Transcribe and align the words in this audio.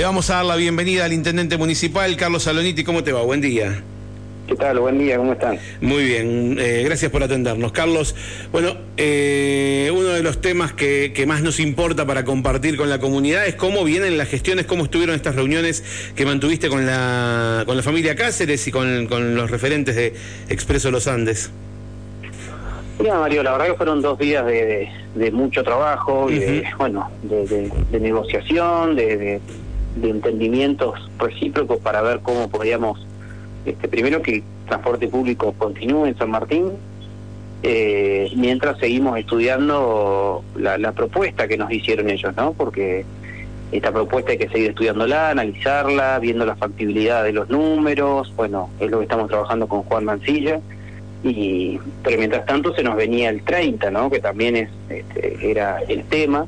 Le 0.00 0.06
vamos 0.06 0.30
a 0.30 0.36
dar 0.36 0.46
la 0.46 0.56
bienvenida 0.56 1.04
al 1.04 1.12
intendente 1.12 1.58
municipal, 1.58 2.16
Carlos 2.16 2.44
Saloniti. 2.44 2.84
¿Cómo 2.84 3.04
te 3.04 3.12
va? 3.12 3.20
Buen 3.20 3.42
día. 3.42 3.82
¿Qué 4.48 4.54
tal? 4.54 4.78
Buen 4.78 4.98
día, 4.98 5.18
¿cómo 5.18 5.34
están? 5.34 5.58
Muy 5.82 6.04
bien, 6.04 6.56
eh, 6.58 6.80
gracias 6.86 7.10
por 7.10 7.22
atendernos. 7.22 7.70
Carlos, 7.72 8.14
bueno, 8.50 8.78
eh, 8.96 9.92
uno 9.94 10.08
de 10.08 10.22
los 10.22 10.40
temas 10.40 10.72
que, 10.72 11.22
más 11.28 11.42
nos 11.42 11.60
importa 11.60 12.06
para 12.06 12.24
compartir 12.24 12.78
con 12.78 12.88
la 12.88 12.98
comunidad 12.98 13.46
es 13.46 13.56
cómo 13.56 13.84
vienen 13.84 14.16
las 14.16 14.28
gestiones, 14.28 14.64
cómo 14.64 14.84
estuvieron 14.84 15.14
estas 15.14 15.34
reuniones 15.34 15.84
que 16.16 16.24
mantuviste 16.24 16.70
con 16.70 16.86
la, 16.86 17.64
con 17.66 17.76
la 17.76 17.82
familia 17.82 18.16
Cáceres 18.16 18.66
y 18.68 18.70
con, 18.70 19.06
los 19.36 19.50
referentes 19.50 19.96
de 19.96 20.14
Expreso 20.48 20.90
Los 20.90 21.08
Andes. 21.08 21.50
Mira, 22.98 23.18
Mario, 23.18 23.42
la 23.42 23.52
verdad 23.52 23.66
que 23.66 23.74
fueron 23.74 24.00
dos 24.00 24.18
días 24.18 24.46
de, 24.46 25.30
mucho 25.30 25.62
trabajo 25.62 26.30
y 26.30 26.38
de, 26.38 26.64
bueno, 26.78 27.10
de, 27.22 28.00
negociación, 28.00 28.96
de, 28.96 29.40
entendimientos 30.02 31.10
recíprocos 31.18 31.78
para 31.78 32.02
ver 32.02 32.20
cómo 32.20 32.48
podíamos 32.48 33.06
este, 33.64 33.88
primero 33.88 34.22
que 34.22 34.36
el 34.36 34.42
transporte 34.66 35.08
público 35.08 35.54
continúe 35.58 36.06
en 36.06 36.16
San 36.16 36.30
Martín, 36.30 36.72
eh, 37.62 38.30
mientras 38.36 38.78
seguimos 38.78 39.18
estudiando 39.18 40.42
la, 40.56 40.92
propuesta 40.92 41.46
que 41.46 41.58
nos 41.58 41.70
hicieron 41.70 42.08
ellos, 42.08 42.34
¿no? 42.36 42.54
Porque 42.54 43.04
esta 43.70 43.92
propuesta 43.92 44.32
hay 44.32 44.38
que 44.38 44.48
seguir 44.48 44.70
estudiándola, 44.70 45.30
analizarla, 45.30 46.18
viendo 46.18 46.46
la 46.46 46.56
factibilidad 46.56 47.22
de 47.22 47.32
los 47.32 47.50
números, 47.50 48.32
bueno, 48.34 48.70
es 48.80 48.90
lo 48.90 48.98
que 48.98 49.04
estamos 49.04 49.28
trabajando 49.28 49.68
con 49.68 49.82
Juan 49.82 50.06
Mancilla, 50.06 50.60
y 51.22 51.78
pero 52.02 52.16
mientras 52.16 52.46
tanto 52.46 52.74
se 52.74 52.82
nos 52.82 52.96
venía 52.96 53.28
el 53.28 53.42
30, 53.42 53.90
¿no? 53.90 54.10
Que 54.10 54.20
también 54.20 54.56
es 54.56 54.70
este, 54.88 55.50
era 55.50 55.80
el 55.86 56.04
tema. 56.04 56.46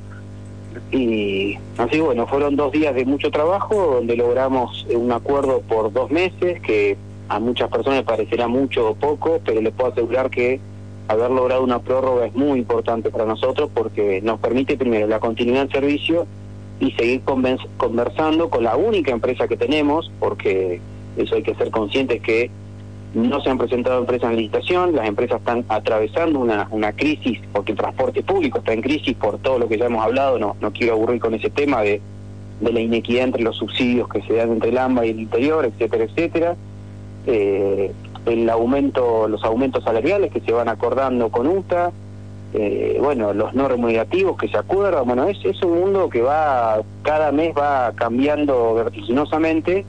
Y 0.91 1.59
así 1.79 2.01
bueno, 2.01 2.27
fueron 2.27 2.57
dos 2.57 2.73
días 2.73 2.95
de 2.95 3.05
mucho 3.05 3.31
trabajo 3.31 3.95
donde 3.95 4.17
logramos 4.17 4.87
un 4.95 5.11
acuerdo 5.13 5.61
por 5.63 5.93
dos 5.93 6.11
meses 6.11 6.61
que 6.61 6.97
a 7.29 7.39
muchas 7.39 7.71
personas 7.71 8.03
parecerá 8.03 8.49
mucho 8.49 8.91
o 8.91 8.95
poco, 8.95 9.41
pero 9.45 9.61
les 9.61 9.73
puedo 9.73 9.93
asegurar 9.93 10.31
que 10.31 10.61
haber 11.09 11.31
logrado 11.31 11.63
una 11.63 11.81
prórroga 11.81 12.27
es 12.27 12.35
muy 12.35 12.59
importante 12.59 13.11
para 13.11 13.25
nosotros 13.25 13.71
porque 13.73 14.21
nos 14.23 14.39
permite 14.41 14.77
primero 14.77 15.07
la 15.07 15.21
continuidad 15.21 15.63
del 15.63 15.73
servicio 15.73 16.27
y 16.81 16.93
seguir 16.93 17.23
conversando 17.77 18.51
con 18.51 18.65
la 18.65 18.77
única 18.77 19.13
empresa 19.13 19.47
que 19.47 19.57
tenemos, 19.57 20.11
porque 20.19 20.81
eso 21.17 21.37
hay 21.37 21.43
que 21.43 21.55
ser 21.55 21.71
conscientes 21.71 22.21
que 22.23 22.51
no 23.15 23.41
se 23.41 23.51
han 23.51 23.59
presentado 23.59 24.01
empresas 24.01 24.31
en 24.31 24.37
licitación, 24.37 24.95
las 24.95 25.07
empresas 25.07 25.39
están 25.41 25.65
atravesando 25.69 26.39
una, 26.39 26.69
una 26.71 26.93
crisis, 26.93 27.41
porque 27.53 27.73
el 27.73 27.79
transporte 27.79 28.23
público 28.23 28.59
está 28.59 28.73
en 28.73 28.83
crisis 28.83 29.15
por 29.17 29.39
todo 29.39 29.59
lo 29.59 29.69
que 29.69 29.79
ya 29.79 29.87
hemos 29.87 30.05
hablado, 30.05 30.39
no, 30.39 30.57
no 30.61 30.73
quiero 30.73 30.95
aburrir 30.95 31.21
con 31.21 31.35
ese 31.35 31.51
tema 31.51 31.83
de, 31.83 32.01
de 32.61 32.73
la 32.73 32.81
inequidad 32.81 33.25
entre 33.25 33.43
los 33.43 33.57
subsidios 33.57 34.09
que 34.09 34.23
se 34.23 34.35
dan 34.35 34.53
entre 34.53 34.71
el 34.71 34.79
AMBA 34.79 35.07
y 35.07 35.11
el 35.11 35.21
interior, 35.21 35.65
etcétera, 35.65 36.05
etcétera. 36.05 36.57
Eh, 37.27 37.93
el 38.27 38.49
aumento, 38.49 39.27
los 39.29 39.43
aumentos 39.45 39.85
salariales 39.85 40.33
que 40.33 40.41
se 40.41 40.53
van 40.53 40.69
acordando 40.69 41.29
con 41.31 41.47
UTA, 41.47 41.91
eh, 42.55 42.99
bueno, 43.01 43.33
los 43.33 43.55
no 43.55 43.67
remunerativos 43.67 44.37
que 44.37 44.49
se 44.49 44.59
acuerdan, 44.59 45.07
bueno, 45.07 45.27
es, 45.27 45.39
es 45.45 45.61
un 45.63 45.81
mundo 45.81 46.09
que 46.09 46.23
va, 46.23 46.83
cada 47.03 47.33
mes 47.33 47.53
va 47.57 47.93
cambiando 47.95 48.75
vertiginosamente 48.75 49.85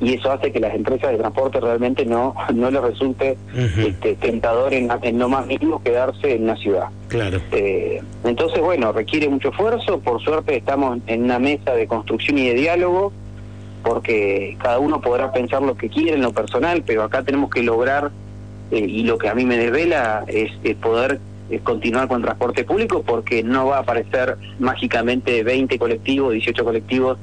y 0.00 0.14
eso 0.14 0.32
hace 0.32 0.50
que 0.50 0.58
las 0.58 0.74
empresas 0.74 1.12
de 1.12 1.18
transporte 1.18 1.60
realmente 1.60 2.04
no, 2.04 2.34
no 2.54 2.70
les 2.70 2.82
resulte 2.82 3.36
este, 3.54 4.16
tentador 4.16 4.72
en, 4.74 4.90
en 5.02 5.18
no 5.18 5.28
más 5.28 5.46
mínimo 5.46 5.82
quedarse 5.82 6.34
en 6.34 6.44
una 6.44 6.56
ciudad. 6.56 6.88
Claro. 7.08 7.40
Eh, 7.52 8.02
entonces, 8.24 8.60
bueno, 8.60 8.92
requiere 8.92 9.28
mucho 9.28 9.50
esfuerzo, 9.50 10.00
por 10.00 10.20
suerte 10.22 10.56
estamos 10.56 10.98
en 11.06 11.24
una 11.24 11.38
mesa 11.38 11.74
de 11.74 11.86
construcción 11.86 12.38
y 12.38 12.48
de 12.48 12.54
diálogo, 12.54 13.12
porque 13.84 14.56
cada 14.60 14.78
uno 14.78 15.00
podrá 15.00 15.32
pensar 15.32 15.62
lo 15.62 15.76
que 15.76 15.88
quiere 15.88 16.14
en 16.14 16.22
lo 16.22 16.32
personal, 16.32 16.82
pero 16.86 17.04
acá 17.04 17.22
tenemos 17.22 17.50
que 17.50 17.62
lograr, 17.62 18.10
eh, 18.70 18.78
y 18.78 19.04
lo 19.04 19.18
que 19.18 19.28
a 19.28 19.34
mí 19.34 19.44
me 19.44 19.56
desvela 19.56 20.24
es, 20.26 20.50
poder 20.76 21.20
eh, 21.50 21.60
continuar 21.62 22.08
con 22.08 22.22
transporte 22.22 22.64
público, 22.64 23.02
porque 23.02 23.44
no 23.44 23.66
va 23.66 23.76
a 23.76 23.80
aparecer 23.80 24.36
mágicamente 24.58 25.44
20 25.44 25.78
colectivos, 25.78 26.32
18 26.32 26.64
colectivos 26.64 27.18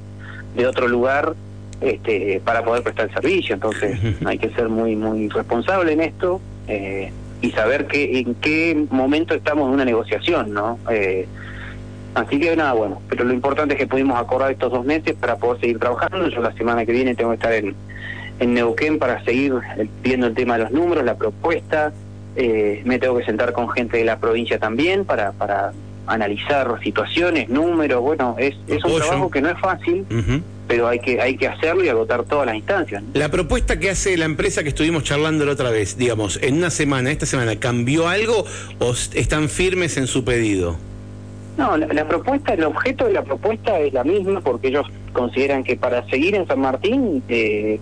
de 0.55 0.65
otro 0.65 0.87
lugar 0.87 1.35
este, 1.81 2.41
para 2.43 2.63
poder 2.63 2.83
prestar 2.83 3.07
el 3.07 3.13
servicio. 3.13 3.55
Entonces 3.55 3.99
hay 4.25 4.37
que 4.37 4.49
ser 4.49 4.69
muy 4.69 4.95
muy 4.95 5.29
responsable 5.29 5.93
en 5.93 6.01
esto 6.01 6.41
eh, 6.67 7.11
y 7.41 7.51
saber 7.51 7.87
que 7.87 8.19
en 8.19 8.35
qué 8.35 8.85
momento 8.89 9.33
estamos 9.33 9.67
en 9.67 9.73
una 9.73 9.85
negociación, 9.85 10.53
¿no? 10.53 10.77
Eh, 10.89 11.25
así 12.15 12.39
que 12.39 12.55
nada, 12.55 12.73
bueno, 12.73 13.01
pero 13.07 13.23
lo 13.23 13.33
importante 13.33 13.75
es 13.75 13.79
que 13.79 13.87
pudimos 13.87 14.19
acordar 14.19 14.51
estos 14.51 14.71
dos 14.71 14.85
meses 14.85 15.15
para 15.15 15.37
poder 15.37 15.61
seguir 15.61 15.79
trabajando. 15.79 16.27
Yo 16.27 16.41
la 16.41 16.53
semana 16.53 16.85
que 16.85 16.91
viene 16.91 17.15
tengo 17.15 17.29
que 17.31 17.35
estar 17.35 17.53
en, 17.53 17.75
en 18.39 18.53
Neuquén 18.53 18.99
para 18.99 19.23
seguir 19.23 19.53
viendo 20.03 20.27
el 20.27 20.33
tema 20.33 20.57
de 20.57 20.63
los 20.63 20.71
números, 20.71 21.03
la 21.05 21.15
propuesta. 21.15 21.93
Eh, 22.35 22.81
me 22.85 22.99
tengo 22.99 23.17
que 23.17 23.25
sentar 23.25 23.53
con 23.53 23.69
gente 23.69 23.97
de 23.97 24.05
la 24.05 24.19
provincia 24.19 24.59
también 24.59 25.05
para, 25.05 25.31
para 25.31 25.71
analizar 26.07 26.79
situaciones, 26.83 27.49
números. 27.49 28.01
Bueno, 28.01 28.35
es, 28.37 28.55
es 28.67 28.83
un 28.83 28.97
trabajo 28.97 29.29
que 29.29 29.41
no 29.41 29.49
es 29.49 29.59
fácil 29.59 30.05
pero 30.69 30.87
hay 30.87 30.99
que, 30.99 31.19
hay 31.19 31.35
que 31.35 31.47
hacerlo 31.47 31.83
y 31.83 31.89
agotar 31.89 32.23
todas 32.25 32.45
las 32.45 32.55
instancias. 32.55 33.01
La 33.15 33.29
propuesta 33.29 33.79
que 33.79 33.89
hace 33.89 34.15
la 34.17 34.25
empresa 34.25 34.61
que 34.61 34.69
estuvimos 34.69 35.03
charlando 35.03 35.43
la 35.43 35.53
otra 35.53 35.71
vez, 35.71 35.97
digamos, 35.97 36.39
en 36.43 36.57
una 36.57 36.69
semana, 36.69 37.09
esta 37.09 37.25
semana, 37.25 37.55
¿cambió 37.55 38.07
algo 38.07 38.45
o 38.77 38.93
están 39.15 39.49
firmes 39.49 39.97
en 39.97 40.05
su 40.05 40.23
pedido? 40.23 40.77
No, 41.57 41.75
la, 41.75 42.07
propuesta, 42.07 42.53
el 42.53 42.63
objeto 42.63 43.05
de 43.05 43.13
la 43.13 43.23
propuesta 43.23 43.79
es 43.79 43.93
la 43.93 44.03
misma 44.03 44.41
porque 44.41 44.67
ellos 44.67 44.85
consideran 45.11 45.63
que 45.63 45.75
para 45.75 46.07
seguir 46.07 46.35
en 46.35 46.45
San 46.45 46.59
Martín, 46.59 47.23
eh, 47.29 47.79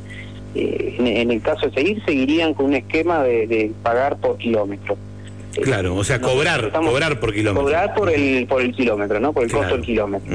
eh, 0.56 0.96
en, 0.98 1.30
el 1.30 1.42
caso 1.42 1.68
de 1.68 1.74
seguir, 1.74 2.02
seguirían 2.06 2.54
con 2.54 2.68
un 2.68 2.76
esquema 2.76 3.22
de 3.22 3.70
pagar 3.84 4.16
por 4.16 4.38
kilómetro. 4.38 4.98
Claro, 5.62 5.96
o 5.96 6.04
sea, 6.04 6.20
cobrar, 6.22 6.72
cobrar 6.72 7.20
por 7.20 7.34
kilómetro. 7.34 7.64
Cobrar 7.64 7.94
por 7.94 8.10
el, 8.10 8.46
por 8.48 8.62
el 8.62 8.74
kilómetro, 8.74 9.20
¿no? 9.20 9.34
Por 9.34 9.44
el 9.44 9.52
costo 9.52 9.76
del 9.76 9.86
kilómetro. 9.86 10.28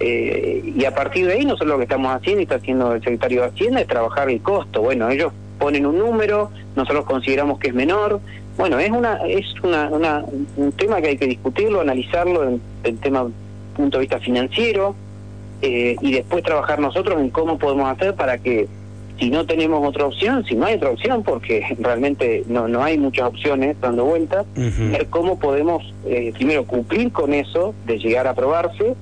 Eh, 0.00 0.72
y 0.76 0.84
a 0.84 0.94
partir 0.94 1.26
de 1.26 1.34
ahí, 1.34 1.44
nosotros 1.44 1.68
lo 1.68 1.76
que 1.78 1.84
estamos 1.84 2.14
haciendo, 2.14 2.40
y 2.40 2.44
está 2.44 2.56
haciendo 2.56 2.92
el 2.94 3.00
secretario 3.00 3.42
de 3.42 3.48
Hacienda, 3.48 3.80
es 3.80 3.86
trabajar 3.86 4.30
el 4.30 4.40
costo. 4.40 4.82
Bueno, 4.82 5.08
ellos 5.10 5.32
ponen 5.58 5.86
un 5.86 5.98
número, 5.98 6.50
nosotros 6.76 7.04
consideramos 7.04 7.58
que 7.58 7.68
es 7.68 7.74
menor. 7.74 8.20
Bueno, 8.56 8.78
es 8.78 8.90
una 8.90 9.18
es 9.26 9.46
una, 9.62 9.88
una 9.88 10.24
un 10.56 10.72
tema 10.72 11.00
que 11.00 11.08
hay 11.08 11.16
que 11.16 11.26
discutirlo, 11.26 11.80
analizarlo 11.80 12.44
en 12.44 12.60
el 12.84 12.98
tema 12.98 13.28
punto 13.76 13.98
de 13.98 14.02
vista 14.02 14.18
financiero 14.18 14.96
eh, 15.62 15.96
y 16.00 16.12
después 16.12 16.42
trabajar 16.42 16.78
nosotros 16.80 17.20
en 17.20 17.30
cómo 17.30 17.58
podemos 17.58 17.90
hacer 17.90 18.14
para 18.14 18.38
que 18.38 18.68
si 19.18 19.30
no 19.30 19.44
tenemos 19.46 19.86
otra 19.86 20.06
opción, 20.06 20.44
si 20.44 20.54
no 20.54 20.66
hay 20.66 20.76
otra 20.76 20.90
opción, 20.90 21.22
porque 21.22 21.76
realmente 21.80 22.44
no, 22.48 22.68
no 22.68 22.82
hay 22.82 22.98
muchas 22.98 23.28
opciones 23.28 23.76
dando 23.80 24.04
vueltas, 24.04 24.46
ver 24.54 25.06
cómo 25.08 25.38
podemos 25.38 25.92
eh, 26.06 26.32
primero 26.34 26.64
cumplir 26.64 27.12
con 27.12 27.34
eso, 27.34 27.74
de 27.86 27.98
llegar 27.98 28.26
a 28.26 28.30
aprobarse, 28.30 28.94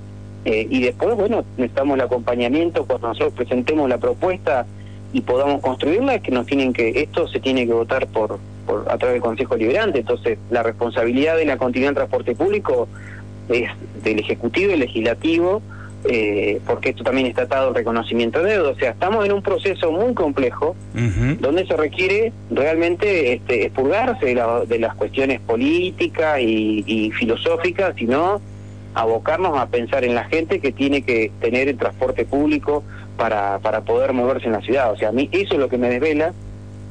eh, 0.45 0.67
y 0.71 0.83
después, 0.83 1.17
bueno, 1.17 1.45
necesitamos 1.57 1.97
el 1.97 2.03
acompañamiento 2.03 2.87
cuando 2.87 3.09
nosotros 3.09 3.33
presentemos 3.35 3.89
la 3.89 3.99
propuesta 3.99 4.65
y 5.13 5.21
podamos 5.21 5.61
construirla, 5.61 6.15
es 6.15 6.23
que 6.23 6.31
nos 6.31 6.47
tienen 6.47 6.73
que, 6.73 7.01
esto 7.01 7.27
se 7.29 7.41
tiene 7.41 7.67
que 7.67 7.73
votar 7.73 8.07
por, 8.07 8.39
por 8.65 8.89
a 8.91 8.97
través 8.97 9.15
del 9.15 9.23
Consejo 9.23 9.57
Liberante, 9.57 10.01
entonces 10.01 10.39
la 10.51 10.63
responsabilidad 10.63 11.37
de 11.37 11.47
la 11.47 11.57
continuidad 11.57 11.91
del 11.91 11.97
transporte 11.97 12.35
público 12.35 12.89
es 13.49 13.71
del 14.03 14.21
Ejecutivo 14.21 14.73
y 14.73 14.77
Legislativo, 14.77 15.63
eh, 16.09 16.61
porque 16.67 16.91
esto 16.91 17.03
también 17.03 17.27
está 17.27 17.43
atado 17.43 17.69
al 17.69 17.75
reconocimiento 17.75 18.43
de 18.43 18.53
deuda. 18.53 18.71
O 18.71 18.75
sea, 18.77 18.91
estamos 18.91 19.25
en 19.25 19.33
un 19.33 19.43
proceso 19.43 19.91
muy 19.91 20.15
complejo 20.15 20.77
donde 21.41 21.67
se 21.67 21.77
requiere 21.77 22.33
realmente 22.51 23.35
este, 23.35 23.67
expurgarse 23.67 24.27
de, 24.27 24.79
las 24.79 24.95
cuestiones 24.95 25.41
políticas 25.41 26.41
y, 26.41 27.11
filosóficas, 27.19 27.95
sino 27.97 28.41
abocarnos 28.95 29.59
a 29.59 29.67
pensar 29.67 30.05
en 30.05 30.15
la 30.15 30.25
gente 30.25 30.61
que 30.61 30.73
tiene 30.73 31.03
que 31.03 31.31
tener 31.41 31.69
el 31.69 31.77
transporte 31.77 32.25
público 32.25 32.83
para, 33.17 33.59
para 33.59 33.83
poder 33.83 34.13
moverse 34.13 34.47
en 34.47 34.53
la 34.53 34.61
ciudad. 34.63 34.93
O 34.93 34.97
sea, 34.97 35.11
a 35.11 35.13
mí 35.13 35.29
eso 35.33 35.55
es 35.55 35.61
lo 35.61 35.69
que 35.69 35.77
me 35.77 35.89
desvela 35.89 36.33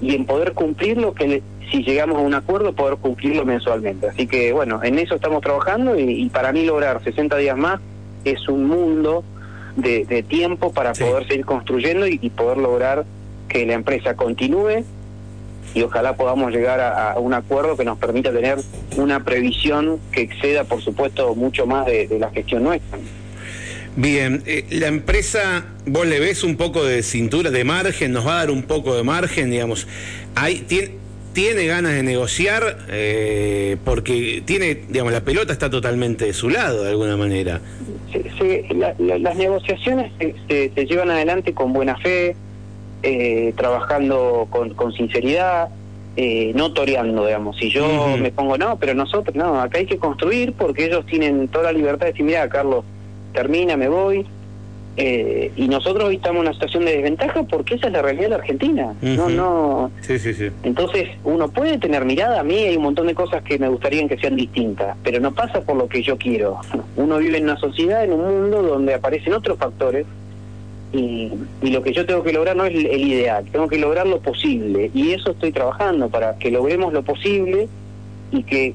y 0.01 0.13
en 0.13 0.25
poder 0.25 0.53
cumplir 0.53 0.97
lo 0.97 1.13
que 1.13 1.41
si 1.71 1.83
llegamos 1.83 2.17
a 2.17 2.21
un 2.21 2.33
acuerdo 2.33 2.73
poder 2.73 2.97
cumplirlo 2.97 3.45
mensualmente. 3.45 4.07
Así 4.07 4.27
que 4.27 4.53
bueno, 4.53 4.83
en 4.83 4.99
eso 4.99 5.15
estamos 5.15 5.41
trabajando 5.41 5.97
y, 5.97 6.23
y 6.25 6.29
para 6.29 6.51
mí 6.51 6.63
lograr 6.63 7.03
60 7.03 7.37
días 7.37 7.57
más 7.57 7.79
es 8.25 8.47
un 8.49 8.65
mundo 8.65 9.23
de, 9.75 10.23
tiempo 10.27 10.73
para 10.73 10.93
poder 10.93 11.27
seguir 11.27 11.45
construyendo 11.45 12.07
y, 12.07 12.29
poder 12.29 12.57
lograr 12.57 13.05
que 13.47 13.65
la 13.65 13.73
empresa 13.73 14.15
continúe 14.15 14.83
y 15.73 15.81
ojalá 15.81 16.15
podamos 16.15 16.51
llegar 16.51 16.79
a, 16.79 17.19
un 17.19 17.33
acuerdo 17.33 17.75
que 17.75 17.83
nos 17.83 17.97
permita 17.97 18.31
tener 18.31 18.57
una 18.97 19.23
previsión 19.23 19.99
que 20.11 20.21
exceda, 20.21 20.63
por 20.63 20.81
supuesto, 20.81 21.35
mucho 21.35 21.65
más 21.65 21.85
de, 21.85 22.07
la 22.19 22.29
gestión 22.31 22.63
nuestra. 22.63 22.97
Bien, 23.97 24.43
eh, 24.45 24.65
la 24.71 24.87
empresa, 24.87 25.65
vos 25.85 26.05
le 26.05 26.19
ves 26.19 26.43
un 26.43 26.57
poco 26.57 26.83
de 26.83 27.01
cintura, 27.01 27.49
de 27.49 27.63
margen, 27.63 28.11
nos 28.11 28.27
va 28.27 28.33
a 28.33 28.39
dar 28.39 28.51
un 28.51 28.63
poco 28.63 28.95
de 28.95 29.03
margen, 29.03 29.51
digamos. 29.51 29.87
Hay, 30.35 30.59
tiene, 30.59 31.04
tiene 31.35 31.67
ganas 31.67 31.91
de 31.91 32.01
negociar 32.01 32.77
eh, 32.87 33.75
porque 33.83 34.41
tiene, 34.45 34.73
digamos, 34.87 35.11
la 35.11 35.19
pelota 35.19 35.51
está 35.51 35.69
totalmente 35.69 36.25
de 36.25 36.33
su 36.33 36.49
lado 36.49 36.83
de 36.83 36.91
alguna 36.91 37.17
manera. 37.17 37.59
las 38.69 39.35
negociaciones 39.35 40.13
se, 40.47 40.85
llevan 40.85 41.11
adelante 41.11 41.53
con 41.53 41.73
buena 41.73 41.97
fe, 41.97 42.37
eh, 43.03 43.53
trabajando 43.57 44.47
con, 44.49 44.73
con 44.75 44.93
sinceridad, 44.93 45.67
eh, 46.15 46.53
no 46.55 46.71
toreando, 46.71 47.25
digamos. 47.25 47.57
Si 47.57 47.69
yo 47.69 48.15
me 48.17 48.31
pongo, 48.31 48.57
no, 48.57 48.79
pero 48.79 48.93
nosotros, 48.93 49.35
no, 49.35 49.59
acá 49.59 49.79
hay 49.79 49.85
que 49.87 49.97
construir 49.97 50.53
porque 50.53 50.85
ellos 50.85 51.05
tienen 51.05 51.49
toda 51.49 51.65
la 51.65 51.73
libertad 51.73 52.05
de 52.05 52.13
decir, 52.13 52.25
mira, 52.25 52.47
Carlos, 52.47 52.85
termina, 53.33 53.75
me 53.75 53.89
voy. 53.89 54.25
Eh, 54.97 55.51
y 55.57 55.67
nosotros 55.67 56.05
hoy 56.05 56.15
estamos 56.15 56.37
en 56.37 56.47
una 56.47 56.53
situación 56.53 56.85
de 56.85 56.93
desventaja 56.93 57.43
porque 57.43 57.75
esa 57.75 57.87
es 57.87 57.93
la 57.93 58.01
realidad 58.01 58.23
de 58.23 58.29
la 58.29 58.35
Argentina. 58.37 58.95
No, 59.01 59.29
no. 59.29 59.91
Sí, 60.01 60.19
sí, 60.19 60.33
sí. 60.33 60.49
Entonces, 60.63 61.09
uno 61.23 61.49
puede 61.49 61.77
tener 61.77 62.05
mirada. 62.05 62.39
A 62.39 62.43
mí 62.43 62.55
hay 62.55 62.77
un 62.77 62.83
montón 62.83 63.07
de 63.07 63.15
cosas 63.15 63.43
que 63.43 63.59
me 63.59 63.67
gustaría 63.67 64.07
que 64.07 64.17
sean 64.17 64.35
distintas, 64.35 64.97
pero 65.03 65.19
no 65.19 65.33
pasa 65.33 65.61
por 65.61 65.75
lo 65.75 65.87
que 65.87 66.01
yo 66.01 66.17
quiero. 66.17 66.59
Uno 66.95 67.17
vive 67.17 67.37
en 67.37 67.45
una 67.45 67.57
sociedad, 67.57 68.03
en 68.03 68.13
un 68.13 68.41
mundo 68.41 68.61
donde 68.61 68.93
aparecen 68.93 69.33
otros 69.33 69.57
factores 69.57 70.05
y, 70.95 71.31
lo 71.61 71.81
que 71.81 71.93
yo 71.93 72.05
tengo 72.05 72.23
que 72.23 72.31
lograr 72.31 72.55
no 72.55 72.65
es 72.65 72.73
el, 72.73 73.01
ideal, 73.01 73.45
tengo 73.51 73.67
que 73.67 73.77
lograr 73.77 74.07
lo 74.07 74.19
posible 74.19 74.91
y 74.93 75.11
eso 75.11 75.31
estoy 75.31 75.51
trabajando 75.51 76.09
para 76.09 76.37
que 76.37 76.51
logremos 76.51 76.93
lo 76.93 77.03
posible 77.03 77.67
y 78.31 78.43
que 78.43 78.73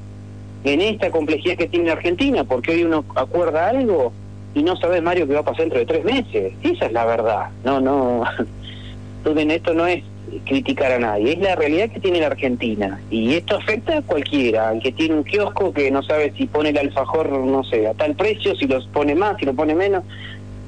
en 0.65 0.81
esta 0.81 1.11
complejidad 1.11 1.57
que 1.57 1.69
tiene 1.69 1.91
Argentina, 1.91 2.45
porque 2.45 2.73
hoy 2.73 2.85
uno 2.85 3.05
acuerda 3.15 3.69
algo 3.69 4.13
y 4.55 4.63
no 4.63 4.77
sabes 4.77 5.03
Mario 5.03 5.27
qué 5.27 5.35
va 5.35 5.41
a 5.41 5.45
pasar 5.45 5.63
dentro 5.63 5.79
de 5.79 5.87
tres 5.87 6.05
meses, 6.05 6.53
esa 6.63 6.87
es 6.87 6.93
la 6.93 7.05
verdad, 7.05 7.49
no, 7.65 7.81
no, 7.81 8.25
entonces 9.25 9.57
esto 9.57 9.75
no 9.75 9.87
es 9.87 10.03
criticar 10.45 10.93
a 10.93 10.99
nadie, 10.99 11.33
es 11.33 11.39
la 11.39 11.57
realidad 11.57 11.91
que 11.91 12.01
tiene 12.01 12.21
la 12.21 12.29
Argentina 12.29 13.01
y 13.11 13.35
esto 13.35 13.57
afecta 13.57 13.99
a 13.99 14.03
cualquiera, 14.03 14.69
al 14.69 14.81
que 14.81 14.93
tiene 14.93 15.15
un 15.17 15.25
kiosco 15.25 15.73
que 15.73 15.91
no 15.91 16.03
sabe 16.03 16.33
si 16.37 16.47
pone 16.47 16.71
el 16.71 16.79
alfajor, 16.79 17.31
no 17.31 17.65
sé, 17.65 17.87
a 17.87 17.95
tal 17.95 18.15
precio, 18.15 18.55
si 18.57 18.67
los 18.67 18.87
pone 18.89 19.15
más, 19.15 19.37
si 19.39 19.47
lo 19.47 19.55
pone 19.55 19.75
menos, 19.75 20.05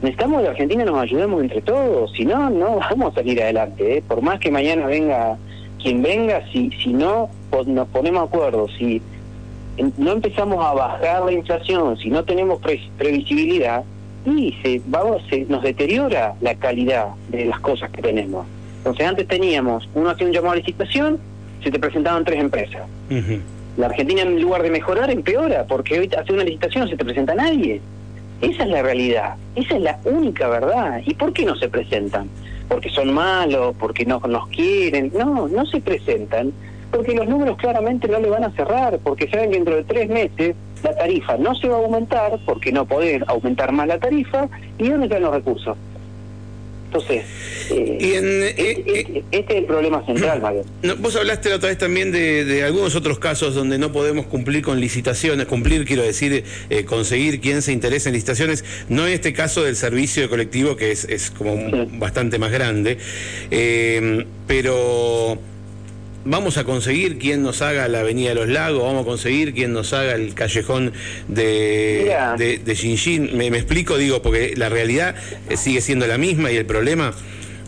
necesitamos 0.00 0.38
que 0.38 0.44
la 0.44 0.50
Argentina 0.50 0.84
nos 0.84 1.00
ayudemos 1.00 1.42
entre 1.42 1.60
todos, 1.62 2.12
si 2.12 2.24
no, 2.24 2.50
no 2.50 2.76
vamos 2.76 3.12
a 3.12 3.14
salir 3.16 3.40
adelante. 3.40 3.98
¿eh? 3.98 4.02
Por 4.06 4.20
más 4.20 4.40
que 4.40 4.50
mañana 4.50 4.86
venga 4.86 5.38
quien 5.82 6.02
venga, 6.02 6.46
si, 6.52 6.70
si 6.82 6.92
no 6.92 7.28
nos 7.66 7.88
ponemos 7.88 8.28
acuerdo, 8.28 8.68
si 8.78 9.02
no 9.96 10.12
empezamos 10.12 10.64
a 10.64 10.72
bajar 10.72 11.24
la 11.24 11.32
inflación, 11.32 11.96
si 11.98 12.10
no 12.10 12.24
tenemos 12.24 12.60
previsibilidad, 12.98 13.84
y 14.24 14.54
se, 14.62 14.80
vamos, 14.86 15.22
se 15.28 15.44
nos 15.46 15.62
deteriora 15.62 16.34
la 16.40 16.54
calidad 16.54 17.08
de 17.28 17.46
las 17.46 17.58
cosas 17.60 17.90
que 17.90 18.02
tenemos. 18.02 18.46
Entonces 18.78 19.06
antes 19.06 19.26
teníamos, 19.26 19.88
uno 19.94 20.10
hacía 20.10 20.26
un 20.26 20.32
llamado 20.32 20.52
a 20.54 20.56
licitación, 20.56 21.18
se 21.62 21.70
te 21.70 21.78
presentaban 21.78 22.24
tres 22.24 22.40
empresas. 22.40 22.82
La 23.76 23.86
Argentina 23.86 24.22
en 24.22 24.40
lugar 24.40 24.62
de 24.62 24.70
mejorar 24.70 25.10
empeora, 25.10 25.64
porque 25.64 25.98
hoy 25.98 26.10
hace 26.16 26.32
una 26.32 26.44
licitación 26.44 26.84
no 26.84 26.90
se 26.90 26.96
te 26.96 27.04
presenta 27.04 27.34
nadie. 27.34 27.80
Esa 28.40 28.64
es 28.64 28.68
la 28.70 28.82
realidad, 28.82 29.36
esa 29.54 29.76
es 29.76 29.82
la 29.82 29.98
única 30.04 30.48
verdad. 30.48 31.00
¿Y 31.06 31.14
por 31.14 31.32
qué 31.32 31.44
no 31.44 31.56
se 31.56 31.68
presentan? 31.68 32.28
Porque 32.68 32.90
son 32.90 33.12
malos, 33.12 33.74
porque 33.78 34.04
no 34.04 34.18
nos 34.18 34.48
quieren. 34.48 35.12
No, 35.16 35.48
no 35.48 35.64
se 35.66 35.80
presentan 35.80 36.52
porque 36.92 37.14
los 37.14 37.26
números 37.26 37.56
claramente 37.56 38.06
no 38.06 38.20
le 38.20 38.28
van 38.28 38.44
a 38.44 38.52
cerrar, 38.52 38.98
porque 39.02 39.28
saben 39.28 39.50
que 39.50 39.56
dentro 39.56 39.76
de 39.76 39.84
tres 39.84 40.08
meses 40.08 40.54
la 40.84 40.94
tarifa 40.94 41.36
no 41.38 41.54
se 41.54 41.68
va 41.68 41.76
a 41.76 41.78
aumentar, 41.78 42.38
porque 42.44 42.70
no 42.70 42.84
poder 42.86 43.24
aumentar 43.26 43.72
más 43.72 43.88
la 43.88 43.98
tarifa, 43.98 44.48
y 44.78 44.88
dónde 44.88 45.06
están 45.06 45.22
los 45.22 45.32
recursos. 45.32 45.76
Entonces, 46.92 47.24
eh, 47.70 47.98
eh, 48.00 48.54
eh, 48.58 49.24
este, 49.30 49.54
es 49.54 49.60
el 49.60 49.64
problema 49.64 50.04
central, 50.04 50.40
Mario. 50.42 50.64
vos 50.98 51.16
hablaste 51.16 51.48
la 51.48 51.56
otra 51.56 51.70
vez 51.70 51.78
también 51.78 52.12
de, 52.12 52.62
algunos 52.64 52.94
otros 52.94 53.18
casos 53.18 53.54
donde 53.54 53.78
no 53.78 53.92
podemos 53.92 54.26
cumplir 54.26 54.60
con 54.60 54.78
licitaciones, 54.78 55.46
cumplir 55.46 55.86
quiero 55.86 56.02
decir, 56.02 56.44
conseguir 56.84 57.40
quien 57.40 57.62
se 57.62 57.72
interese 57.72 58.10
en 58.10 58.12
licitaciones, 58.14 58.62
no 58.90 59.06
en 59.06 59.14
este 59.14 59.32
caso 59.32 59.64
del 59.64 59.76
servicio 59.76 60.22
de 60.22 60.28
colectivo 60.28 60.76
que 60.76 60.90
es, 60.90 61.04
es 61.04 61.30
como 61.30 61.56
bastante 61.98 62.38
más 62.38 62.52
grande, 62.52 62.98
pero 64.46 65.38
vamos 66.24 66.56
a 66.58 66.64
conseguir 66.64 67.18
quien 67.18 67.42
nos 67.42 67.62
haga 67.62 67.88
la 67.88 68.00
Avenida 68.00 68.30
de 68.30 68.34
los 68.34 68.48
Lagos, 68.48 68.82
vamos 68.82 69.02
a 69.02 69.04
conseguir 69.04 69.54
quien 69.54 69.72
nos 69.72 69.92
haga 69.92 70.14
el 70.14 70.34
callejón 70.34 70.92
de, 71.28 72.14
de, 72.38 72.58
de 72.58 73.30
Me, 73.32 73.46
explico, 73.48 73.96
digo, 73.96 74.22
porque 74.22 74.54
la 74.56 74.68
realidad 74.68 75.14
eh, 75.48 75.56
sigue 75.56 75.80
siendo 75.80 76.06
la 76.06 76.18
misma 76.18 76.50
y 76.50 76.56
el 76.56 76.66
problema 76.66 77.12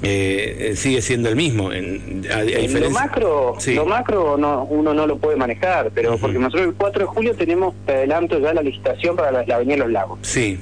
eh, 0.02 0.56
eh, 0.58 0.76
sigue 0.76 1.02
siendo 1.02 1.28
el 1.28 1.36
mismo. 1.36 1.72
En, 1.72 2.22
Lo 2.80 2.90
macro, 2.90 3.56
lo 3.66 3.86
macro 3.86 4.36
no, 4.36 4.64
uno 4.64 4.94
no 4.94 5.06
lo 5.06 5.18
puede 5.18 5.36
manejar, 5.36 5.90
pero 5.94 6.18
porque 6.18 6.38
nosotros 6.38 6.68
el 6.68 6.74
4 6.74 7.00
de 7.00 7.06
julio 7.06 7.34
tenemos, 7.34 7.74
te 7.86 7.92
adelanto 7.92 8.38
ya 8.38 8.54
la 8.54 8.62
licitación 8.62 9.16
para 9.16 9.30
la, 9.30 9.54
Avenida 9.54 9.76
de 9.76 9.82
los 9.82 9.90
Lagos. 9.90 10.18
Sí. 10.22 10.58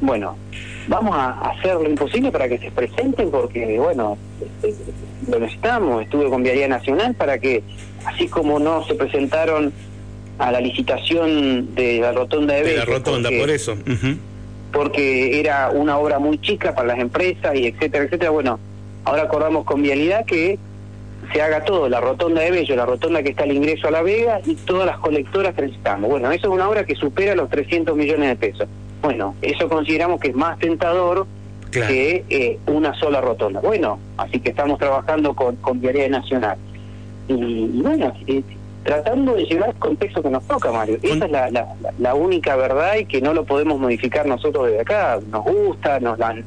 bueno, 0.00 0.36
vamos 0.88 1.14
a 1.16 1.50
hacer 1.50 1.74
lo 1.74 1.88
imposible 1.88 2.32
para 2.32 2.48
que 2.48 2.58
se 2.58 2.70
presenten 2.70 3.30
porque, 3.30 3.78
bueno, 3.78 4.18
lo 5.28 5.38
necesitamos. 5.38 6.02
Estuve 6.02 6.28
con 6.28 6.42
Vialidad 6.42 6.68
Nacional 6.68 7.14
para 7.14 7.38
que, 7.38 7.62
así 8.04 8.28
como 8.28 8.58
no 8.58 8.84
se 8.84 8.94
presentaron 8.94 9.72
a 10.38 10.52
la 10.52 10.60
licitación 10.60 11.74
de 11.74 12.00
la 12.00 12.12
rotonda 12.12 12.54
de, 12.54 12.62
de 12.62 12.76
la 12.76 12.84
rotonda, 12.84 13.30
por 13.38 13.50
eso. 13.50 13.76
Porque 14.72 15.40
era 15.40 15.70
una 15.70 15.98
obra 15.98 16.18
muy 16.18 16.38
chica 16.40 16.74
para 16.74 16.88
las 16.88 16.98
empresas 16.98 17.54
y 17.54 17.66
etcétera, 17.66 18.04
etcétera. 18.04 18.30
Bueno, 18.30 18.58
ahora 19.04 19.22
acordamos 19.22 19.64
con 19.64 19.82
Vialidad 19.82 20.24
que 20.24 20.58
se 21.32 21.42
haga 21.42 21.64
todo, 21.64 21.88
la 21.88 22.00
rotonda 22.00 22.42
de 22.42 22.50
Bello, 22.50 22.76
la 22.76 22.86
rotonda 22.86 23.22
que 23.22 23.30
está 23.30 23.42
al 23.42 23.52
ingreso 23.52 23.88
a 23.88 23.90
La 23.90 24.02
Vega 24.02 24.40
y 24.46 24.54
todas 24.54 24.86
las 24.86 24.98
colectoras 24.98 25.54
que 25.54 25.62
necesitamos. 25.62 26.08
Bueno, 26.10 26.30
eso 26.30 26.48
es 26.48 26.54
una 26.54 26.68
obra 26.68 26.84
que 26.84 26.94
supera 26.94 27.34
los 27.34 27.50
300 27.50 27.96
millones 27.96 28.28
de 28.28 28.36
pesos. 28.36 28.68
Bueno, 29.02 29.34
eso 29.42 29.68
consideramos 29.68 30.20
que 30.20 30.28
es 30.28 30.34
más 30.34 30.58
tentador 30.58 31.26
que 31.70 32.24
eh, 32.28 32.58
una 32.66 32.94
sola 32.98 33.20
rotonda. 33.20 33.60
Bueno, 33.60 33.98
así 34.16 34.40
que 34.40 34.50
estamos 34.50 34.78
trabajando 34.78 35.34
con, 35.34 35.56
con 35.56 35.80
Vialidad 35.80 36.10
Nacional. 36.10 36.58
Y, 37.28 37.82
bueno, 37.82 38.12
eh, 38.26 38.42
tratando 38.84 39.34
de 39.34 39.44
llevar 39.44 39.70
el 39.70 39.76
contexto 39.76 40.22
que 40.22 40.30
nos 40.30 40.46
toca, 40.46 40.72
Mario. 40.72 40.98
Esa 41.02 41.26
es 41.26 41.30
la, 41.30 41.76
la, 41.98 42.14
única 42.14 42.56
verdad 42.56 42.96
y 42.96 43.04
que 43.04 43.20
no 43.20 43.34
lo 43.34 43.44
podemos 43.44 43.78
modificar 43.78 44.26
nosotros 44.26 44.66
desde 44.66 44.80
acá. 44.80 45.18
Nos 45.30 45.44
gusta, 45.44 46.00
nos 46.00 46.16
dan, 46.18 46.44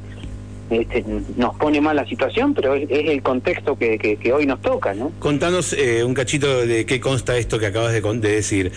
este, 0.71 1.05
nos 1.37 1.55
pone 1.55 1.81
mal 1.81 1.95
la 1.95 2.05
situación, 2.05 2.53
pero 2.53 2.73
es, 2.73 2.89
el 2.89 3.21
contexto 3.21 3.77
que, 3.77 3.99
que, 3.99 4.33
hoy 4.33 4.45
nos 4.45 4.61
toca, 4.61 4.93
¿no? 4.93 5.11
Contanos 5.19 5.73
eh, 5.73 6.03
un 6.03 6.13
cachito 6.13 6.65
de 6.65 6.85
qué 6.85 6.99
consta 6.99 7.37
esto 7.37 7.59
que 7.59 7.67
acabas 7.67 7.93
de, 7.93 8.01
de 8.01 8.31
decir. 8.35 8.71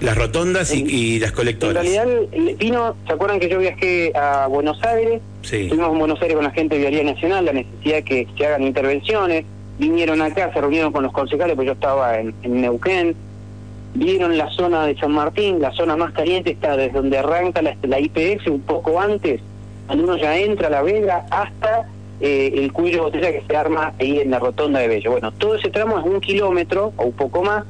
Las 0.00 0.16
rotondas 0.16 0.74
y, 0.74 1.18
las 1.18 1.32
colectoras. 1.32 1.86
En 1.86 1.92
realidad 1.92 2.56
vino, 2.58 2.96
¿se 3.06 3.12
acuerdan 3.12 3.40
que 3.40 3.48
yo 3.48 3.58
viajé 3.58 4.12
a 4.16 4.46
Buenos 4.48 4.82
Aires? 4.82 5.22
Sí. 5.42 5.62
Estuvimos 5.62 5.92
en 5.92 5.98
Buenos 5.98 6.20
Aires 6.20 6.36
con 6.36 6.44
la 6.44 6.50
gente 6.50 6.74
de 6.74 6.80
Vialidad 6.82 7.14
Nacional, 7.14 7.44
la 7.44 7.52
necesidad 7.52 7.96
de 7.96 8.04
que 8.04 8.28
se 8.36 8.46
hagan 8.46 8.62
intervenciones. 8.62 9.44
Vinieron 9.78 10.20
acá, 10.22 10.52
se 10.52 10.60
reunieron 10.60 10.92
con 10.92 11.02
los 11.02 11.12
concejales, 11.12 11.56
pues 11.56 11.66
yo 11.66 11.72
estaba 11.72 12.18
en, 12.18 12.34
Neuquén. 12.42 13.14
Vieron 13.94 14.36
la 14.36 14.50
zona 14.50 14.86
de 14.86 14.96
San 14.96 15.12
Martín, 15.12 15.60
la 15.60 15.72
zona 15.72 15.96
más 15.96 16.12
caliente 16.12 16.50
está 16.50 16.76
desde 16.76 16.94
donde 16.94 17.18
arranca 17.18 17.62
la, 17.62 17.76
la 17.82 18.00
IPF 18.00 18.48
un 18.48 18.60
poco 18.62 19.00
antes, 19.00 19.40
cuando 19.86 20.04
uno 20.04 20.16
ya 20.16 20.36
entra 20.36 20.66
a 20.66 20.70
La 20.70 20.82
Vega, 20.82 21.24
hasta 21.30 21.86
eh, 22.20 22.52
el 22.56 22.72
cuello 22.72 22.96
de 22.96 23.02
botella 23.02 23.32
que 23.32 23.42
se 23.46 23.56
arma 23.56 23.92
ahí 24.00 24.18
en 24.20 24.30
la 24.30 24.38
rotonda 24.38 24.80
de 24.80 24.88
Bello. 24.88 25.10
Bueno, 25.12 25.32
todo 25.32 25.56
ese 25.56 25.70
tramo 25.70 25.98
es 25.98 26.04
un 26.04 26.20
kilómetro 26.20 26.92
o 26.96 27.04
un 27.04 27.12
poco 27.12 27.42
más, 27.42 27.64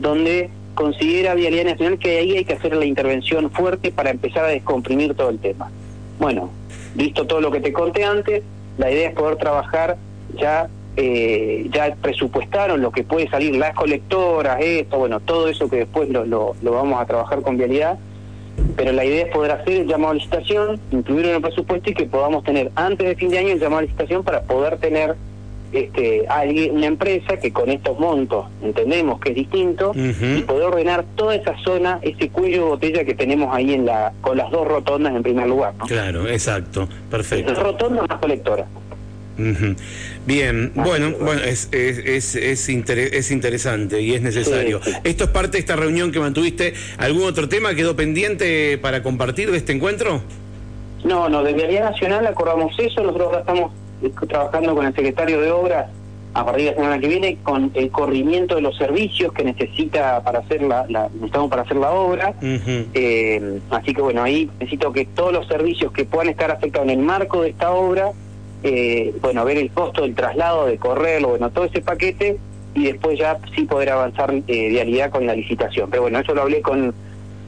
donde 0.00 0.50
considera 0.74 1.34
Vialidad 1.34 1.64
Nacional 1.64 1.98
que 1.98 2.18
ahí 2.18 2.36
hay 2.36 2.44
que 2.44 2.54
hacer 2.54 2.76
la 2.76 2.84
intervención 2.84 3.50
fuerte 3.50 3.90
para 3.90 4.10
empezar 4.10 4.44
a 4.44 4.48
descomprimir 4.48 5.14
todo 5.14 5.30
el 5.30 5.38
tema. 5.38 5.70
Bueno, 6.18 6.50
visto 6.94 7.26
todo 7.26 7.40
lo 7.40 7.50
que 7.50 7.60
te 7.60 7.72
conté 7.72 8.04
antes, 8.04 8.42
la 8.78 8.90
idea 8.90 9.08
es 9.08 9.14
poder 9.14 9.36
trabajar 9.36 9.96
ya 10.36 10.68
eh, 10.96 11.68
ya 11.72 11.96
presupuestaron 12.00 12.80
lo 12.80 12.92
que 12.92 13.02
puede 13.02 13.28
salir 13.28 13.56
las 13.56 13.74
colectoras, 13.74 14.58
esto, 14.60 14.98
bueno, 14.98 15.18
todo 15.18 15.48
eso 15.48 15.68
que 15.68 15.78
después 15.78 16.08
lo, 16.08 16.24
lo, 16.24 16.54
vamos 16.62 17.00
a 17.00 17.04
trabajar 17.04 17.42
con 17.42 17.56
vialidad, 17.56 17.98
pero 18.76 18.92
la 18.92 19.04
idea 19.04 19.24
es 19.24 19.32
poder 19.32 19.50
hacer 19.50 19.86
llamado 19.86 20.12
a 20.12 20.14
licitación, 20.14 20.80
incluirlo 20.92 21.30
en 21.30 21.36
el 21.36 21.42
presupuesto 21.42 21.90
y 21.90 21.94
que 21.94 22.04
podamos 22.04 22.44
tener 22.44 22.70
antes 22.76 23.08
de 23.08 23.16
fin 23.16 23.28
de 23.30 23.38
año 23.38 23.48
el 23.48 23.58
llamado 23.58 23.80
a 23.80 23.82
licitación 23.82 24.22
para 24.22 24.42
poder 24.42 24.78
tener 24.78 25.16
este, 25.74 26.26
alguien, 26.28 26.76
una 26.76 26.86
empresa 26.86 27.36
que 27.38 27.52
con 27.52 27.70
estos 27.70 27.98
montos 27.98 28.46
entendemos 28.62 29.20
que 29.20 29.30
es 29.30 29.34
distinto 29.34 29.92
y 29.94 30.42
poder 30.42 30.64
ordenar 30.64 31.04
toda 31.16 31.34
esa 31.34 31.56
zona, 31.64 31.98
ese 32.02 32.28
cuello 32.28 32.56
de 32.56 32.68
botella 32.68 33.04
que 33.04 33.14
tenemos 33.14 33.54
ahí 33.54 33.74
en 33.74 33.86
la 33.86 34.12
con 34.20 34.36
las 34.36 34.50
dos 34.50 34.66
rotondas 34.66 35.14
en 35.14 35.22
primer 35.22 35.46
lugar. 35.46 35.74
Claro, 35.86 36.28
exacto, 36.28 36.88
perfecto. 37.10 37.52
Las 37.52 37.62
rotondas 37.62 38.08
más 38.08 38.18
colectoras. 38.18 38.66
Bien, 40.26 40.72
bueno, 40.74 41.12
bueno, 41.20 41.42
es, 41.42 41.68
es, 41.72 42.36
es, 42.36 42.68
es, 42.68 43.30
interesante 43.32 44.00
y 44.00 44.14
es 44.14 44.22
necesario. 44.22 44.80
¿Esto 45.02 45.24
es 45.24 45.30
parte 45.30 45.52
de 45.52 45.58
esta 45.58 45.74
reunión 45.74 46.12
que 46.12 46.20
mantuviste? 46.20 46.74
¿Algún 46.98 47.24
otro 47.24 47.48
tema 47.48 47.74
quedó 47.74 47.96
pendiente 47.96 48.78
para 48.78 49.02
compartir 49.02 49.50
de 49.50 49.56
este 49.56 49.72
encuentro? 49.72 50.22
No, 51.04 51.28
no, 51.28 51.42
desde 51.42 51.66
Vía 51.66 51.82
Nacional 51.82 52.26
acordamos 52.26 52.74
eso, 52.78 53.02
nosotros 53.02 53.38
estamos 53.38 53.72
trabajando 54.10 54.74
con 54.74 54.86
el 54.86 54.94
secretario 54.94 55.40
de 55.40 55.50
Obras 55.50 55.86
a 56.34 56.44
partir 56.44 56.64
de 56.64 56.70
la 56.72 56.76
semana 56.76 56.98
que 56.98 57.08
viene 57.08 57.38
con 57.42 57.70
el 57.74 57.90
corrimiento 57.90 58.56
de 58.56 58.60
los 58.60 58.76
servicios 58.76 59.32
que 59.32 59.44
necesita 59.44 60.20
para 60.24 60.40
hacer 60.40 60.62
la, 60.62 60.84
necesitamos 61.14 61.48
para 61.48 61.62
hacer 61.62 61.76
la 61.76 61.92
obra. 61.92 62.34
Eh, 62.42 63.60
así 63.70 63.94
que 63.94 64.02
bueno, 64.02 64.22
ahí 64.22 64.50
necesito 64.58 64.92
que 64.92 65.04
todos 65.06 65.32
los 65.32 65.46
servicios 65.46 65.92
que 65.92 66.04
puedan 66.04 66.28
estar 66.28 66.50
afectados 66.50 66.88
en 66.88 66.98
el 66.98 67.06
marco 67.06 67.42
de 67.42 67.50
esta 67.50 67.70
obra, 67.70 68.10
eh, 68.64 69.14
bueno, 69.22 69.44
ver 69.44 69.58
el 69.58 69.70
costo 69.70 70.02
del 70.02 70.16
traslado, 70.16 70.66
de 70.66 70.76
correrlo, 70.76 71.28
bueno, 71.28 71.50
todo 71.50 71.66
ese 71.66 71.80
paquete 71.80 72.36
y 72.74 72.84
después 72.86 73.16
ya 73.16 73.38
sí 73.54 73.62
poder 73.62 73.90
avanzar 73.90 74.34
eh, 74.34 74.42
vialidad 74.68 75.10
con 75.10 75.26
la 75.26 75.36
licitación. 75.36 75.88
Pero 75.88 76.02
bueno, 76.02 76.18
eso 76.18 76.34
lo 76.34 76.42
hablé 76.42 76.60
con 76.62 76.92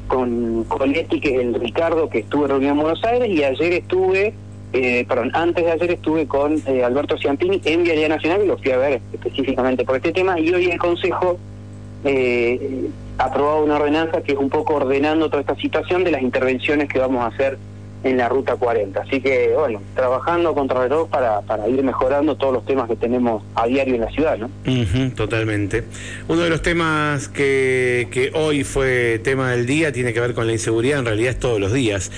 con, 0.06 0.62
con 0.68 0.92
Leti, 0.92 1.18
que 1.18 1.34
es 1.34 1.40
el 1.40 1.54
Ricardo, 1.54 2.08
que 2.08 2.20
estuve 2.20 2.44
en 2.44 2.50
reunión 2.50 2.76
en 2.76 2.82
Buenos 2.82 3.02
Aires, 3.02 3.28
y 3.28 3.42
ayer 3.42 3.72
estuve 3.72 4.34
eh, 4.72 5.04
perdón, 5.08 5.30
antes 5.34 5.64
de 5.64 5.70
ayer 5.70 5.92
estuve 5.92 6.26
con 6.26 6.60
eh, 6.66 6.84
Alberto 6.84 7.16
Ciampini 7.16 7.60
en 7.64 7.84
Vialidad 7.84 8.08
Nacional 8.08 8.42
y 8.44 8.46
lo 8.46 8.58
fui 8.58 8.72
a 8.72 8.78
ver 8.78 9.00
específicamente 9.12 9.84
por 9.84 9.96
este 9.96 10.12
tema 10.12 10.38
y 10.38 10.52
hoy 10.52 10.70
el 10.70 10.78
Consejo 10.78 11.38
eh, 12.04 12.88
ha 13.18 13.24
aprobado 13.24 13.64
una 13.64 13.76
ordenanza 13.76 14.22
que 14.22 14.32
es 14.32 14.38
un 14.38 14.50
poco 14.50 14.74
ordenando 14.74 15.30
toda 15.30 15.40
esta 15.40 15.56
situación 15.56 16.04
de 16.04 16.10
las 16.10 16.22
intervenciones 16.22 16.88
que 16.88 16.98
vamos 16.98 17.22
a 17.24 17.28
hacer 17.28 17.58
en 18.06 18.18
la 18.18 18.28
Ruta 18.28 18.56
40. 18.56 19.00
Así 19.00 19.20
que, 19.20 19.52
bueno, 19.56 19.82
trabajando 19.94 20.54
contra 20.54 20.88
todo 20.88 21.06
para, 21.06 21.40
para 21.42 21.68
ir 21.68 21.82
mejorando 21.82 22.36
todos 22.36 22.52
los 22.52 22.64
temas 22.64 22.88
que 22.88 22.96
tenemos 22.96 23.42
a 23.54 23.66
diario 23.66 23.94
en 23.94 24.00
la 24.02 24.10
ciudad, 24.10 24.38
¿no? 24.38 24.50
totalmente. 25.14 25.84
Uno 26.28 26.42
de 26.42 26.50
los 26.50 26.62
temas 26.62 27.28
que, 27.28 28.08
que 28.10 28.30
hoy 28.34 28.64
fue 28.64 29.20
tema 29.22 29.50
del 29.50 29.66
día 29.66 29.92
tiene 29.92 30.12
que 30.12 30.20
ver 30.20 30.34
con 30.34 30.46
la 30.46 30.52
inseguridad, 30.52 30.98
en 30.98 31.06
realidad 31.06 31.30
es 31.30 31.40
todos 31.40 31.60
los 31.60 31.72
días, 31.72 32.10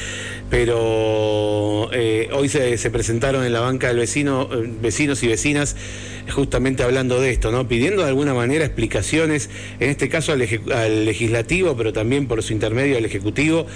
pero 0.50 1.88
eh, 1.92 2.28
hoy 2.32 2.48
se, 2.48 2.76
se, 2.78 2.90
presentaron 2.90 3.44
en 3.44 3.52
la 3.52 3.60
banca 3.60 3.88
del 3.88 3.98
vecino, 3.98 4.48
eh, 4.52 4.70
vecinos 4.80 5.22
y 5.22 5.28
vecinas 5.28 5.76
justamente 6.30 6.82
hablando 6.82 7.20
de 7.20 7.30
esto, 7.30 7.50
¿no? 7.50 7.68
Pidiendo 7.68 8.02
de 8.02 8.08
alguna 8.08 8.34
manera 8.34 8.64
explicaciones, 8.64 9.50
en 9.80 9.90
este 9.90 10.08
caso 10.08 10.32
al, 10.32 10.42
al 10.42 11.04
legislativo, 11.04 11.76
pero 11.76 11.92
también 11.92 12.26
por 12.26 12.42
su 12.42 12.52
intermedio 12.52 12.96
al 12.98 13.04
ejecutivo, 13.04 13.66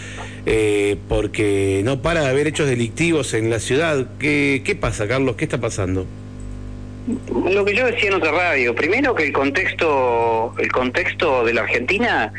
eh, 0.46 0.96
porque 1.08 1.82
no 1.84 2.01
para 2.02 2.22
de 2.22 2.28
haber 2.28 2.46
hechos 2.46 2.68
delictivos 2.68 3.34
en 3.34 3.50
la 3.50 3.58
ciudad. 3.58 4.06
¿Qué, 4.18 4.62
¿Qué 4.64 4.74
pasa, 4.74 5.06
Carlos? 5.08 5.36
¿Qué 5.36 5.44
está 5.44 5.58
pasando? 5.58 6.06
Lo 7.50 7.64
que 7.64 7.74
yo 7.74 7.86
decía 7.86 8.10
en 8.10 8.14
otra 8.14 8.30
radio, 8.30 8.74
primero 8.74 9.14
que 9.14 9.24
el 9.24 9.32
contexto, 9.32 10.54
el 10.58 10.70
contexto 10.70 11.44
de 11.44 11.54
la 11.54 11.62
Argentina 11.62 12.32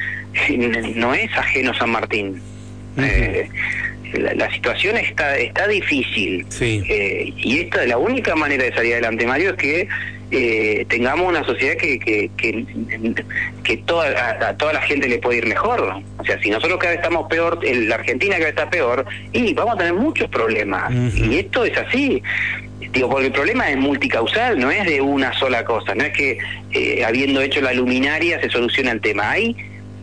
no 0.96 1.13
es 1.13 1.36
ajeno 1.38 1.72
a 1.72 1.77
San 1.77 1.89
Martín. 1.89 2.41
eh, 2.98 3.50
la, 4.13 4.51
situación 4.51 4.96
está 4.98 5.36
está 5.38 5.67
difícil 5.67 6.46
sí. 6.50 6.84
eh, 6.88 7.34
y 7.36 7.62
esta 7.62 7.84
la 7.88 7.98
única 7.98 8.36
manera 8.36 8.63
de 8.63 8.72
salir 8.72 8.93
adelante 8.93 9.25
Mario 9.25 9.50
es 9.51 9.55
que 9.55 9.88
eh, 10.33 10.85
tengamos 10.89 11.27
una 11.27 11.43
sociedad 11.43 11.77
que 11.77 11.99
que, 11.99 12.31
que, 12.35 12.65
que 13.63 13.77
toda, 13.77 14.07
a, 14.07 14.49
a, 14.49 14.57
toda 14.57 14.73
la 14.73 14.81
gente 14.81 15.07
le 15.07 15.19
puede 15.19 15.37
ir 15.37 15.45
mejor. 15.47 16.01
O 16.17 16.25
sea 16.25 16.41
si 16.41 16.49
nosotros 16.49 16.79
cada 16.79 16.91
vez 16.91 16.99
estamos 16.99 17.27
peor 17.29 17.59
en 17.63 17.87
la 17.87 17.95
Argentina 17.95 18.35
cada 18.35 18.45
vez 18.45 18.55
está 18.57 18.69
peor 18.69 19.05
y 19.31 19.53
vamos 19.53 19.75
a 19.75 19.77
tener 19.77 19.93
muchos 19.93 20.29
problemas. 20.29 20.91
Uh 20.91 20.95
-huh. 20.95 21.31
y 21.31 21.39
esto 21.39 21.65
es 21.65 21.77
así. 21.77 22.23
Digo 22.91 23.09
porque 23.09 23.27
el 23.27 23.31
problema 23.31 23.69
es 23.69 23.77
multicausal 23.77 24.59
no 24.59 24.71
es 24.71 24.85
de 24.85 25.01
una 25.01 25.33
sola 25.33 25.63
cosa. 25.63 25.93
No 25.95 26.03
es 26.03 26.13
que 26.13 26.37
eh, 26.71 27.05
habiendo 27.05 27.41
hecho 27.41 27.61
la 27.61 27.73
luminaria 27.73 28.39
se 28.41 28.49
soluciona 28.49 28.91
el 28.91 29.01
tema. 29.01 29.31
Ahí 29.31 29.55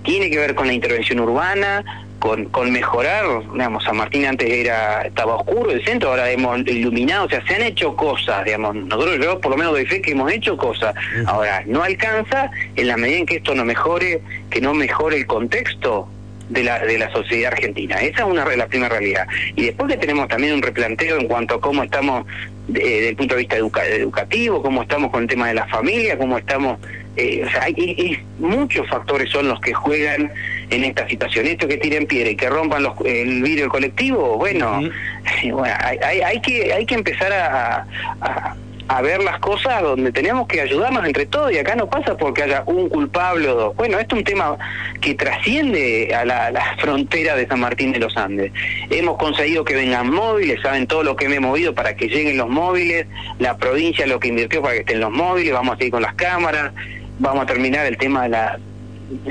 tiene 0.04 0.30
que 0.30 0.38
ver 0.38 0.54
con 0.54 0.66
la 0.66 0.72
intervención 0.72 1.20
urbana 1.20 1.84
con, 2.20 2.44
con 2.46 2.70
mejorar, 2.70 3.24
digamos, 3.52 3.82
San 3.82 3.96
Martín 3.96 4.26
antes 4.26 4.48
era 4.48 5.02
estaba 5.02 5.36
oscuro 5.36 5.72
el 5.72 5.84
centro, 5.84 6.10
ahora 6.10 6.30
hemos 6.30 6.60
iluminado, 6.60 7.26
o 7.26 7.28
sea, 7.28 7.44
se 7.46 7.56
han 7.56 7.62
hecho 7.62 7.96
cosas, 7.96 8.44
digamos, 8.44 8.76
nosotros 8.76 9.18
yo 9.20 9.40
por 9.40 9.50
lo 9.50 9.56
menos 9.56 9.72
doy 9.72 9.86
fe 9.86 10.00
que 10.00 10.12
hemos 10.12 10.30
hecho 10.30 10.56
cosas, 10.56 10.94
ahora 11.26 11.64
no 11.66 11.82
alcanza 11.82 12.50
en 12.76 12.86
la 12.86 12.96
medida 12.96 13.18
en 13.18 13.26
que 13.26 13.36
esto 13.36 13.54
no 13.54 13.64
mejore, 13.64 14.20
que 14.50 14.60
no 14.60 14.74
mejore 14.74 15.16
el 15.16 15.26
contexto 15.26 16.08
de 16.50 16.64
la, 16.64 16.80
de 16.80 16.98
la 16.98 17.10
sociedad 17.12 17.52
argentina. 17.52 17.96
Esa 17.96 18.22
es 18.22 18.28
una 18.28 18.44
la 18.44 18.66
primera 18.66 18.90
realidad. 18.90 19.26
Y 19.56 19.66
después 19.66 19.90
que 19.90 19.96
tenemos 19.96 20.28
también 20.28 20.54
un 20.54 20.62
replanteo 20.62 21.18
en 21.18 21.26
cuanto 21.26 21.54
a 21.54 21.60
cómo 21.60 21.82
estamos 21.82 22.26
de, 22.68 22.80
desde 22.80 23.08
el 23.10 23.16
punto 23.16 23.34
de 23.34 23.40
vista 23.40 23.56
educa 23.56 23.86
educativo, 23.86 24.62
cómo 24.62 24.82
estamos 24.82 25.10
con 25.10 25.22
el 25.22 25.28
tema 25.28 25.48
de 25.48 25.54
la 25.54 25.66
familia, 25.68 26.18
cómo 26.18 26.36
estamos... 26.36 26.78
Eh, 27.16 27.44
o 27.44 27.50
sea, 27.50 27.62
hay, 27.64 27.74
hay, 27.76 28.24
muchos 28.38 28.88
factores 28.88 29.30
son 29.30 29.48
los 29.48 29.60
que 29.60 29.72
juegan 29.72 30.32
en 30.70 30.84
esta 30.84 31.08
situación. 31.08 31.46
Esto 31.46 31.68
que 31.68 31.76
tiren 31.76 32.06
piedra 32.06 32.30
y 32.30 32.36
que 32.36 32.48
rompan 32.48 32.82
los, 32.82 32.94
el 33.04 33.42
vidrio 33.42 33.68
colectivo, 33.68 34.36
bueno, 34.36 34.80
uh 34.80 34.82
-huh. 35.42 35.52
bueno 35.52 35.74
hay, 35.80 35.98
hay, 35.98 36.20
hay, 36.20 36.40
que, 36.40 36.72
hay 36.72 36.86
que 36.86 36.94
empezar 36.94 37.32
a, 37.32 37.86
a 38.20 38.56
a 38.90 39.02
ver 39.02 39.22
las 39.22 39.38
cosas 39.38 39.82
donde 39.82 40.10
tenemos 40.10 40.48
que 40.48 40.60
ayudarnos 40.60 41.06
entre 41.06 41.24
todos 41.24 41.52
y 41.52 41.58
acá 41.58 41.76
no 41.76 41.88
pasa 41.88 42.16
porque 42.16 42.42
haya 42.42 42.64
un 42.66 42.88
culpable 42.88 43.48
o 43.48 43.54
dos. 43.54 43.76
Bueno, 43.76 44.00
esto 44.00 44.16
es 44.16 44.18
un 44.18 44.24
tema 44.24 44.58
que 45.00 45.14
trasciende 45.14 46.12
a 46.12 46.24
la, 46.24 46.46
a 46.46 46.50
la, 46.50 46.76
frontera 46.76 47.36
de 47.36 47.46
San 47.46 47.60
Martín 47.60 47.92
de 47.92 48.00
los 48.00 48.16
Andes. 48.16 48.50
Hemos 48.90 49.16
conseguido 49.16 49.64
que 49.64 49.76
vengan 49.76 50.10
móviles, 50.10 50.60
saben 50.60 50.88
todo 50.88 51.04
lo 51.04 51.14
que 51.14 51.28
me 51.28 51.36
he 51.36 51.40
movido 51.40 51.72
para 51.72 51.94
que 51.94 52.08
lleguen 52.08 52.36
los 52.36 52.48
móviles, 52.48 53.06
la 53.38 53.56
provincia 53.58 54.08
lo 54.08 54.18
que 54.18 54.26
invirtió 54.26 54.60
para 54.60 54.74
que 54.74 54.80
estén 54.80 54.98
los 54.98 55.12
móviles, 55.12 55.52
vamos 55.52 55.74
a 55.74 55.78
seguir 55.78 55.92
con 55.92 56.02
las 56.02 56.14
cámaras, 56.14 56.72
vamos 57.20 57.44
a 57.44 57.46
terminar 57.46 57.86
el 57.86 57.96
tema 57.96 58.24
de 58.24 58.30
la 58.30 58.58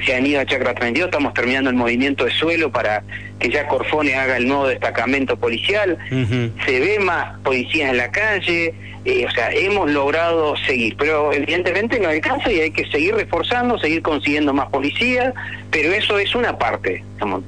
se 0.05 0.15
han 0.15 0.25
ido 0.25 0.41
a 0.41 0.45
Chacra 0.45 0.73
32, 0.73 1.07
estamos 1.07 1.33
terminando 1.33 1.69
el 1.69 1.75
movimiento 1.75 2.25
de 2.25 2.31
suelo 2.31 2.71
para 2.71 3.03
que 3.39 3.49
ya 3.49 3.67
Corfone 3.67 4.15
haga 4.15 4.37
el 4.37 4.47
nuevo 4.47 4.67
destacamento 4.67 5.37
policial, 5.37 5.97
uh 6.11 6.15
-huh. 6.15 6.65
se 6.65 6.79
ve 6.79 6.99
más 6.99 7.39
policías 7.39 7.91
en 7.91 7.97
la 7.97 8.11
calle, 8.11 8.73
eh, 9.05 9.25
o 9.25 9.31
sea, 9.31 9.51
hemos 9.51 9.89
logrado 9.89 10.55
seguir, 10.57 10.95
pero 10.97 11.31
evidentemente 11.31 11.99
no 11.99 12.09
alcanza 12.09 12.51
y 12.51 12.59
hay 12.59 12.71
que 12.71 12.85
seguir 12.91 13.15
reforzando, 13.15 13.79
seguir 13.79 14.01
consiguiendo 14.01 14.53
más 14.53 14.67
policías, 14.69 15.33
pero 15.71 15.93
eso 15.93 16.19
es 16.19 16.35
una 16.35 16.57
parte, 16.57 17.03
digamos, 17.13 17.43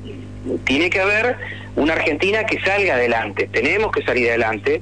tiene 0.63 0.89
que 0.89 0.99
haber 1.01 1.37
una 1.75 1.93
Argentina 1.93 2.45
que 2.45 2.59
salga 2.61 2.95
adelante, 2.95 3.49
tenemos 3.51 3.91
que 3.91 4.01
salir 4.03 4.29
adelante, 4.29 4.81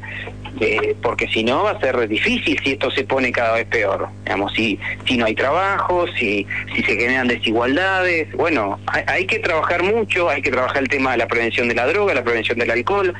eh, 0.59 0.95
porque 1.01 1.27
si 1.27 1.43
no 1.43 1.63
va 1.63 1.71
a 1.71 1.79
ser 1.79 2.07
difícil 2.07 2.59
si 2.63 2.71
esto 2.71 2.91
se 2.91 3.03
pone 3.03 3.31
cada 3.31 3.55
vez 3.55 3.65
peor. 3.65 4.09
Digamos, 4.23 4.53
si, 4.53 4.79
si 5.05 5.17
no 5.17 5.25
hay 5.25 5.35
trabajo, 5.35 6.05
si, 6.07 6.45
si 6.73 6.83
se 6.83 6.95
generan 6.95 7.27
desigualdades, 7.27 8.31
bueno, 8.33 8.79
hay, 8.87 9.03
hay, 9.07 9.25
que 9.25 9.39
trabajar 9.39 9.83
mucho, 9.83 10.29
hay 10.29 10.41
que 10.41 10.51
trabajar 10.51 10.83
el 10.83 10.89
tema 10.89 11.11
de 11.11 11.17
la 11.17 11.27
prevención 11.27 11.67
de 11.67 11.75
la 11.75 11.87
droga, 11.87 12.13
la 12.13 12.23
prevención 12.23 12.57
del 12.59 12.71
alcohol. 12.71 13.13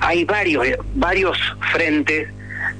Hay 0.00 0.24
varios, 0.24 0.66
varios 0.94 1.38
frentes 1.72 2.28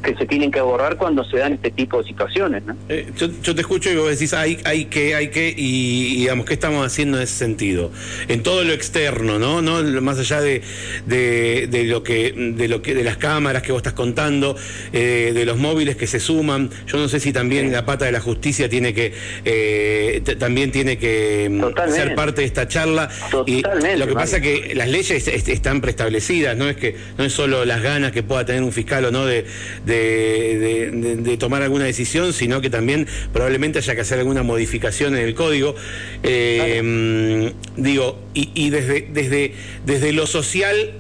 que 0.03 0.15
se 0.17 0.27
tienen 0.27 0.51
que 0.51 0.59
abordar 0.59 0.97
cuando 0.97 1.25
se 1.25 1.39
dan 1.39 1.55
este 1.55 1.71
tipo 1.71 2.03
de 2.03 2.09
situaciones. 2.09 2.65
¿no? 2.65 2.77
Eh, 2.89 3.11
yo, 3.17 3.29
yo, 3.43 3.55
te 3.55 3.61
escucho 3.61 3.91
y 3.91 3.97
vos 3.97 4.11
decís, 4.11 4.35
hay, 4.35 4.59
hay 4.65 4.87
que, 4.87 5.15
hay 5.15 5.29
que, 5.29 5.49
y, 5.57 6.15
y, 6.15 6.17
digamos, 6.21 6.47
¿qué 6.47 6.55
estamos 6.55 6.85
haciendo 6.85 7.19
en 7.19 7.25
ese 7.25 7.35
sentido? 7.35 7.91
En 8.29 8.43
todo 8.43 8.65
lo 8.65 8.73
externo, 8.73 9.39
¿no? 9.39 9.63
¿No? 9.63 9.83
Más 10.03 10.19
allá 10.19 10.41
de, 10.41 10.63
de, 11.07 11.69
de 11.71 11.85
lo 11.85 12.03
que, 12.03 12.33
de 12.33 12.69
lo 12.69 12.83
que, 12.83 12.95
de 12.95 13.05
las 13.05 13.17
cámaras 13.17 13.63
que 13.63 13.73
vos 13.73 13.79
estás 13.79 13.93
contando, 13.93 14.57
eh, 14.93 15.33
de 15.35 15.45
los 15.45 15.59
móviles 15.59 15.97
que 15.97 16.07
se 16.07 16.21
suman, 16.21 16.71
yo 16.87 16.99
no 16.99 17.09
sé 17.09 17.21
si 17.21 17.33
también 17.33 17.67
sí. 17.67 17.73
la 17.73 17.87
pata 17.87 18.05
de 18.05 18.13
la 18.13 18.21
justicia 18.21 18.69
tiene 18.69 18.93
que, 18.93 19.13
eh, 19.45 20.23
también 20.39 20.73
tiene 20.73 20.99
que 20.99 21.49
mm, 21.51 21.61
Totalmente. 21.61 22.03
ser 22.03 22.15
parte 22.15 22.41
de 22.41 22.47
esta 22.47 22.67
charla. 22.67 23.09
Totalmente, 23.31 23.97
y 23.97 23.99
lo 23.99 24.07
que 24.07 24.15
pasa 24.15 24.37
es 24.39 24.43
que 24.43 24.75
las 24.75 24.89
leyes 24.89 25.29
est 25.29 25.49
están 25.49 25.81
preestablecidas, 25.81 26.57
no 26.57 26.69
es 26.69 26.77
que, 26.77 26.97
no 27.17 27.25
es 27.25 27.33
solo 27.33 27.65
las 27.65 27.83
ganas 27.83 28.13
que 28.13 28.23
pueda 28.23 28.45
tener 28.45 28.63
un 28.63 28.73
fiscal 28.73 29.05
o 29.05 29.11
no 29.11 29.27
de, 29.27 29.45
de 29.87 29.92
de, 29.97 30.91
de, 30.93 31.17
de, 31.17 31.37
tomar 31.37 31.63
alguna 31.63 31.85
decisión, 31.85 32.33
sino 32.33 32.61
que 32.61 32.71
también 32.71 33.07
probablemente 33.33 33.79
haya 33.79 33.95
que 33.95 34.01
hacer 34.01 34.19
alguna 34.19 34.43
modificación 34.43 35.17
en 35.17 35.25
el 35.25 35.35
código. 35.35 35.75
Eh, 36.23 37.51
claro. 37.51 37.57
Digo, 37.77 38.19
y, 38.35 38.51
y, 38.55 38.71
desde, 38.71 39.09
desde, 39.13 39.55
desde 39.85 40.13
lo 40.13 40.27
social 40.27 40.95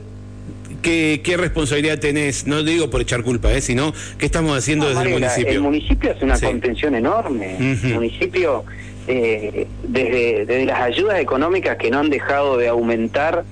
¿Qué, 0.82 1.20
¿Qué, 1.22 1.36
responsabilidad 1.36 2.00
tenés? 2.00 2.48
No 2.48 2.64
digo 2.64 2.90
por 2.90 3.00
echar 3.00 3.22
culpa, 3.22 3.52
¿eh? 3.52 3.60
sino 3.60 3.94
qué 4.18 4.26
estamos 4.26 4.58
haciendo 4.58 4.86
no, 4.86 4.90
desde 4.90 5.14
el 5.14 5.20
municipio. 5.20 5.52
El 5.52 5.60
municipio 5.60 6.10
hace 6.10 6.24
una 6.24 6.36
sí. 6.36 6.46
contención 6.46 6.96
enorme. 6.96 7.56
Uh 7.56 7.62
-huh. 7.62 7.84
El 7.84 7.94
municipio, 7.94 8.64
eh, 9.06 9.68
desde, 9.86 10.44
desde 10.44 10.64
las 10.66 10.80
ayudas 10.80 11.20
económicas 11.20 11.76
que 11.76 11.88
no 11.88 12.00
han 12.00 12.10
dejado 12.10 12.56
de 12.56 12.66
aumentar 12.66 13.44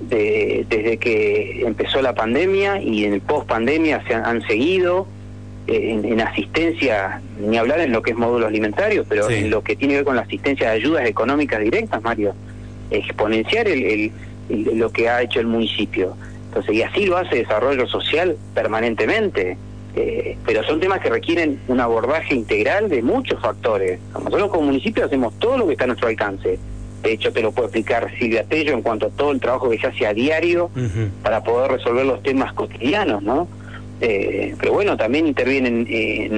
de, 0.00 0.64
desde 0.68 0.96
que 0.98 1.62
empezó 1.66 2.00
la 2.02 2.14
pandemia 2.14 2.80
y 2.80 3.04
en 3.04 3.14
el 3.14 3.20
post 3.20 3.48
pandemia 3.48 4.02
se 4.06 4.14
han, 4.14 4.24
han 4.24 4.46
seguido 4.46 5.06
eh, 5.66 5.92
en, 5.92 6.04
en, 6.04 6.20
asistencia, 6.20 7.20
ni 7.40 7.58
hablar 7.58 7.80
en 7.80 7.92
lo 7.92 8.02
que 8.02 8.12
es 8.12 8.16
módulos 8.16 8.48
alimentarios, 8.48 9.06
pero 9.08 9.28
sí. 9.28 9.34
en 9.34 9.50
lo 9.50 9.62
que 9.62 9.76
tiene 9.76 9.94
que 9.94 9.98
ver 9.98 10.04
con 10.04 10.16
la 10.16 10.22
asistencia 10.22 10.70
de 10.70 10.76
ayudas 10.76 11.06
económicas 11.06 11.60
directas, 11.60 12.02
Mario, 12.02 12.34
exponenciar 12.90 13.68
el, 13.68 13.82
el, 13.82 14.12
el, 14.48 14.78
lo 14.78 14.90
que 14.90 15.08
ha 15.08 15.22
hecho 15.22 15.40
el 15.40 15.46
municipio. 15.46 16.16
Entonces, 16.46 16.74
y 16.74 16.82
así 16.82 17.06
lo 17.06 17.18
hace 17.18 17.36
desarrollo 17.36 17.86
social 17.86 18.36
permanentemente. 18.54 19.56
Eh, 19.96 20.36
pero 20.46 20.62
son 20.62 20.78
temas 20.78 21.00
que 21.00 21.08
requieren 21.08 21.60
un 21.66 21.80
abordaje 21.80 22.34
integral 22.34 22.88
de 22.88 23.02
muchos 23.02 23.40
factores. 23.40 23.98
Nosotros 24.12 24.48
como 24.48 24.66
municipio 24.66 25.04
hacemos 25.04 25.36
todo 25.38 25.58
lo 25.58 25.66
que 25.66 25.72
está 25.72 25.84
a 25.84 25.86
nuestro 25.88 26.08
alcance 26.08 26.58
de 27.02 27.12
hecho, 27.12 27.32
te 27.32 27.42
lo 27.42 27.52
puede 27.52 27.68
explicar 27.68 28.10
Silvia 28.18 28.44
Tello 28.44 28.72
en 28.72 28.82
cuanto 28.82 29.06
a 29.06 29.10
todo 29.10 29.30
el 29.30 29.40
trabajo 29.40 29.70
que 29.70 29.78
se 29.78 29.86
hace 29.86 30.06
a 30.06 30.12
diario 30.12 30.70
uh 30.74 30.78
-huh. 30.78 31.10
para 31.22 31.42
poder 31.42 31.70
resolver 31.72 32.04
los 32.04 32.22
temas 32.22 32.52
cotidianos, 32.52 33.22
¿no? 33.22 33.48
Eh, 34.00 34.54
pero 34.60 34.72
bueno, 34.72 34.96
también 34.96 35.26
intervienen 35.26 35.86
eh, 35.88 36.28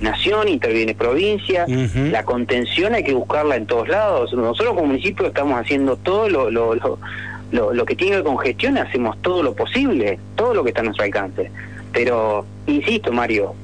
nación, 0.00 0.48
interviene 0.48 0.94
provincia, 0.94 1.66
la 1.66 2.24
contención 2.24 2.94
hay 2.94 3.04
que 3.04 3.14
buscarla 3.14 3.56
en 3.56 3.66
todos 3.66 3.88
lados. 3.88 4.32
Nosotros 4.32 4.74
como 4.74 4.86
municipio 4.86 5.26
estamos 5.26 5.58
haciendo 5.58 5.96
todo 5.96 6.28
lo, 6.28 6.50
lo, 6.50 6.74
lo, 6.74 7.72
lo, 7.72 7.84
que 7.84 7.96
tiene 7.96 8.18
que 8.18 8.22
con 8.22 8.38
gestión, 8.38 8.78
hacemos 8.78 9.20
todo 9.22 9.42
lo 9.42 9.54
posible, 9.54 10.18
todo 10.36 10.54
lo 10.54 10.62
que 10.62 10.70
está 10.70 10.80
a 10.80 10.84
nuestro 10.84 11.04
alcance. 11.04 11.50
Pero, 11.92 12.44
insisto, 12.66 13.12
Mario, 13.12 13.54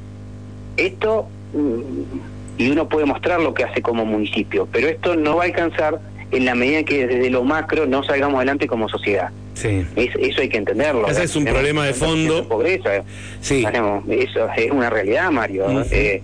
esto, 0.76 1.26
mm, 1.52 2.58
y 2.58 2.70
uno 2.70 2.88
puede 2.88 3.06
mostrar 3.06 3.40
lo 3.40 3.54
que 3.54 3.64
hace 3.64 3.82
como 3.82 4.04
municipio, 4.04 4.66
pero 4.72 4.88
esto 4.88 5.14
no 5.14 5.36
va 5.36 5.42
a 5.42 5.46
alcanzar 5.46 6.00
en 6.30 6.44
la 6.44 6.54
medida 6.54 6.82
que 6.82 7.06
desde 7.06 7.30
lo 7.30 7.44
macro 7.44 7.86
no 7.86 8.02
salgamos 8.02 8.36
adelante 8.36 8.66
como 8.66 8.88
sociedad. 8.88 9.30
Sí. 9.54 9.86
eso 9.96 10.40
hay 10.40 10.48
que 10.48 10.58
entenderlo. 10.58 11.08
Ese 11.08 11.24
es 11.24 11.34
un 11.34 11.44
problema 11.44 11.86
de 11.86 11.94
fondo. 11.94 12.46
Pobreza. 12.46 13.02
Sí. 13.40 13.64
eso 14.08 14.48
es 14.56 14.70
una 14.70 14.90
realidad, 14.90 15.30
Mario. 15.30 15.82
Eh, 15.90 16.22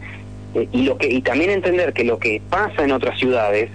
eh, 0.54 0.68
y 0.70 0.82
lo 0.82 0.98
que 0.98 1.08
y 1.08 1.22
también 1.22 1.50
entender 1.50 1.92
que 1.92 2.04
lo 2.04 2.18
que 2.18 2.42
pasa 2.50 2.84
en 2.84 2.92
otras 2.92 3.18
ciudades, 3.18 3.70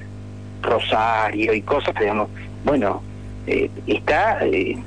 Rosario 0.61 1.53
y 1.53 1.61
cosas, 1.61 1.95
digamos, 1.99 2.29
bueno, 2.63 3.01
eh, 3.47 3.69
está 3.87 4.41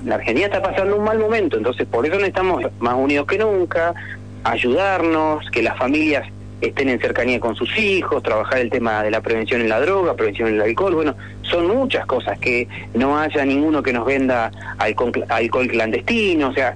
la 0.04 0.16
Argentina 0.16 0.46
está 0.46 0.62
pasando 0.62 0.96
un 0.96 1.04
mal 1.04 1.18
momento, 1.18 1.56
entonces 1.56 1.86
por 1.86 2.06
eso 2.06 2.16
necesitamos 2.16 2.64
más 2.78 2.94
unidos 2.94 3.26
que 3.26 3.38
nunca, 3.38 3.94
ayudarnos, 4.44 5.50
que 5.50 5.62
las 5.62 5.76
familias 5.78 6.28
estén 6.60 6.88
en 6.88 7.00
cercanía 7.00 7.40
con 7.40 7.54
sus 7.54 7.76
hijos, 7.78 8.22
trabajar 8.22 8.58
el 8.60 8.70
tema 8.70 9.02
de 9.02 9.10
la 9.10 9.20
prevención 9.20 9.60
en 9.60 9.68
la 9.68 9.80
droga, 9.80 10.14
prevención 10.14 10.48
en 10.48 10.54
el 10.56 10.62
alcohol, 10.62 10.94
bueno, 10.94 11.14
son 11.42 11.66
muchas 11.68 12.06
cosas, 12.06 12.38
que 12.38 12.68
no 12.94 13.18
haya 13.18 13.44
ninguno 13.44 13.82
que 13.82 13.92
nos 13.92 14.06
venda 14.06 14.50
alcohol, 14.78 15.24
alcohol 15.28 15.68
clandestino, 15.68 16.48
o 16.48 16.52
sea, 16.52 16.74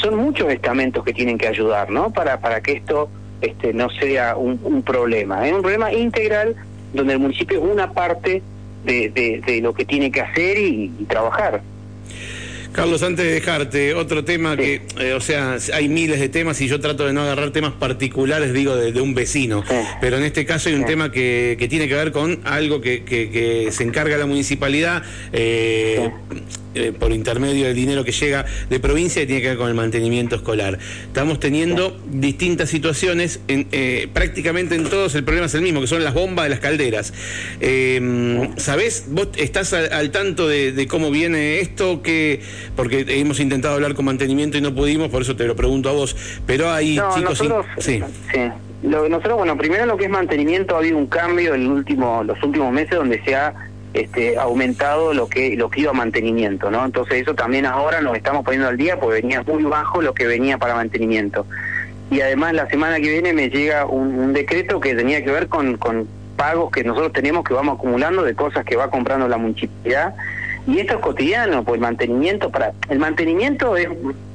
son 0.00 0.16
muchos 0.16 0.50
estamentos 0.50 1.04
que 1.04 1.12
tienen 1.12 1.38
que 1.38 1.48
ayudar, 1.48 1.90
¿no? 1.90 2.10
Para, 2.10 2.40
para 2.40 2.60
que 2.60 2.72
esto 2.72 3.08
este, 3.40 3.72
no 3.72 3.90
sea 3.90 4.36
un, 4.36 4.82
problema, 4.82 5.46
es 5.46 5.52
un 5.52 5.62
problema 5.62 5.92
integral 5.92 6.54
donde 6.92 7.14
el 7.14 7.18
municipio 7.18 7.58
es 7.58 7.64
una 7.64 7.92
parte 7.92 8.42
de, 8.84 9.42
de, 9.44 9.60
lo 9.60 9.72
que 9.74 9.84
tiene 9.84 10.10
que 10.10 10.20
hacer 10.20 10.58
y 10.58 10.88
trabajar. 11.08 11.62
Carlos, 12.74 13.04
antes 13.04 13.24
de 13.24 13.30
dejarte, 13.30 13.94
otro 13.94 14.24
tema 14.24 14.56
que, 14.56 14.82
eh, 14.98 15.12
o 15.12 15.20
sea, 15.20 15.58
hay 15.72 15.88
miles 15.88 16.18
de 16.18 16.28
temas 16.28 16.60
y 16.60 16.66
yo 16.66 16.80
trato 16.80 17.06
de 17.06 17.12
no 17.12 17.22
agarrar 17.22 17.52
temas 17.52 17.72
particulares, 17.74 18.52
digo, 18.52 18.74
de, 18.74 19.00
un 19.00 19.14
vecino, 19.14 19.62
pero 20.00 20.16
en 20.16 20.24
este 20.24 20.44
caso 20.44 20.68
hay 20.68 20.74
un 20.74 20.84
tema 20.84 21.12
que, 21.12 21.54
que, 21.56 21.68
tiene 21.68 21.86
que 21.86 21.94
ver 21.94 22.10
con 22.10 22.40
algo 22.42 22.80
que, 22.80 23.04
que, 23.04 23.68
se 23.70 23.84
encarga 23.84 24.16
la 24.16 24.26
municipalidad. 24.26 25.04
Eh, 25.32 26.10
eh, 26.74 26.92
por 26.92 27.12
intermedio 27.12 27.66
del 27.66 27.74
dinero 27.76 28.04
que 28.04 28.12
llega 28.12 28.44
de 28.68 28.80
provincia 28.80 29.22
y 29.22 29.26
tiene 29.26 29.42
que 29.42 29.48
ver 29.48 29.56
con 29.56 29.68
el 29.68 29.74
mantenimiento 29.74 30.36
escolar. 30.36 30.78
Estamos 31.06 31.38
teniendo 31.38 31.96
distintas 32.10 32.68
situaciones, 32.68 33.40
en, 33.48 33.68
eh, 33.72 34.08
prácticamente 34.12 34.74
en 34.74 34.84
todos 34.84 35.14
el 35.14 35.24
problema 35.24 35.46
es 35.46 35.54
el 35.54 35.62
mismo, 35.62 35.80
que 35.80 35.86
son 35.86 36.02
las 36.02 36.14
bombas 36.14 36.44
de 36.46 36.50
las 36.50 36.60
calderas. 36.60 37.12
Eh, 37.60 38.50
¿Sabés? 38.56 39.06
¿Vos 39.08 39.28
estás 39.36 39.72
al, 39.72 40.10
tanto 40.10 40.48
de, 40.48 40.86
cómo 40.88 41.10
viene 41.10 41.60
esto? 41.60 42.02
que 42.02 42.40
Porque 42.76 43.04
hemos 43.08 43.40
intentado 43.40 43.74
hablar 43.74 43.94
con 43.94 44.04
mantenimiento 44.04 44.58
y 44.58 44.60
no 44.60 44.74
pudimos, 44.74 45.10
por 45.10 45.22
eso 45.22 45.36
te 45.36 45.44
lo 45.46 45.56
pregunto 45.56 45.88
a 45.88 45.92
vos. 45.92 46.16
Pero 46.46 46.70
hay 46.70 46.94
chicos... 47.14 47.40
Nosotros, 47.40 47.66
sí. 47.78 48.02
sí. 48.32 48.40
nosotros, 48.82 49.36
bueno, 49.36 49.56
primero 49.56 49.86
lo 49.86 49.96
que 49.96 50.04
es 50.04 50.10
mantenimiento 50.10 50.74
ha 50.74 50.78
habido 50.78 50.98
un 50.98 51.06
cambio 51.06 51.54
en 51.54 51.62
el 51.62 51.68
último, 51.68 52.22
los 52.24 52.42
últimos 52.42 52.72
meses 52.72 52.96
donde 52.96 53.22
se 53.24 53.34
ha 53.34 53.54
este, 53.94 54.36
aumentado 54.36 55.14
lo 55.14 55.28
que 55.28 55.56
lo 55.56 55.70
que 55.70 55.82
iba 55.82 55.90
a 55.90 55.94
mantenimiento, 55.94 56.70
¿no? 56.70 56.84
Entonces 56.84 57.22
eso 57.22 57.34
también 57.34 57.64
ahora 57.64 58.00
nos 58.00 58.16
estamos 58.16 58.44
poniendo 58.44 58.68
al 58.68 58.76
día 58.76 58.98
porque 58.98 59.22
venía 59.22 59.42
muy 59.42 59.62
bajo 59.62 60.02
lo 60.02 60.12
que 60.14 60.26
venía 60.26 60.58
para 60.58 60.74
mantenimiento. 60.74 61.46
Y 62.10 62.20
además 62.20 62.54
la 62.54 62.68
semana 62.68 62.96
que 62.96 63.08
viene 63.08 63.32
me 63.32 63.48
llega 63.48 63.86
un, 63.86 64.32
decreto 64.32 64.80
que 64.80 64.94
tenía 64.94 65.24
que 65.24 65.30
ver 65.30 65.48
con, 65.48 65.76
con 65.78 66.06
pagos 66.36 66.70
que 66.70 66.84
nosotros 66.84 67.12
tenemos 67.12 67.44
que 67.44 67.54
vamos 67.54 67.78
acumulando 67.78 68.22
de 68.22 68.34
cosas 68.34 68.64
que 68.64 68.76
va 68.76 68.90
comprando 68.90 69.28
la 69.28 69.38
municipalidad 69.38 70.14
y 70.66 70.80
esto 70.80 70.94
es 70.94 71.00
cotidiano, 71.00 71.62
pues 71.62 71.76
el 71.76 71.82
mantenimiento 71.82 72.50
para 72.50 72.72
el 72.88 72.98
mantenimiento 72.98 73.76
es 73.76 73.88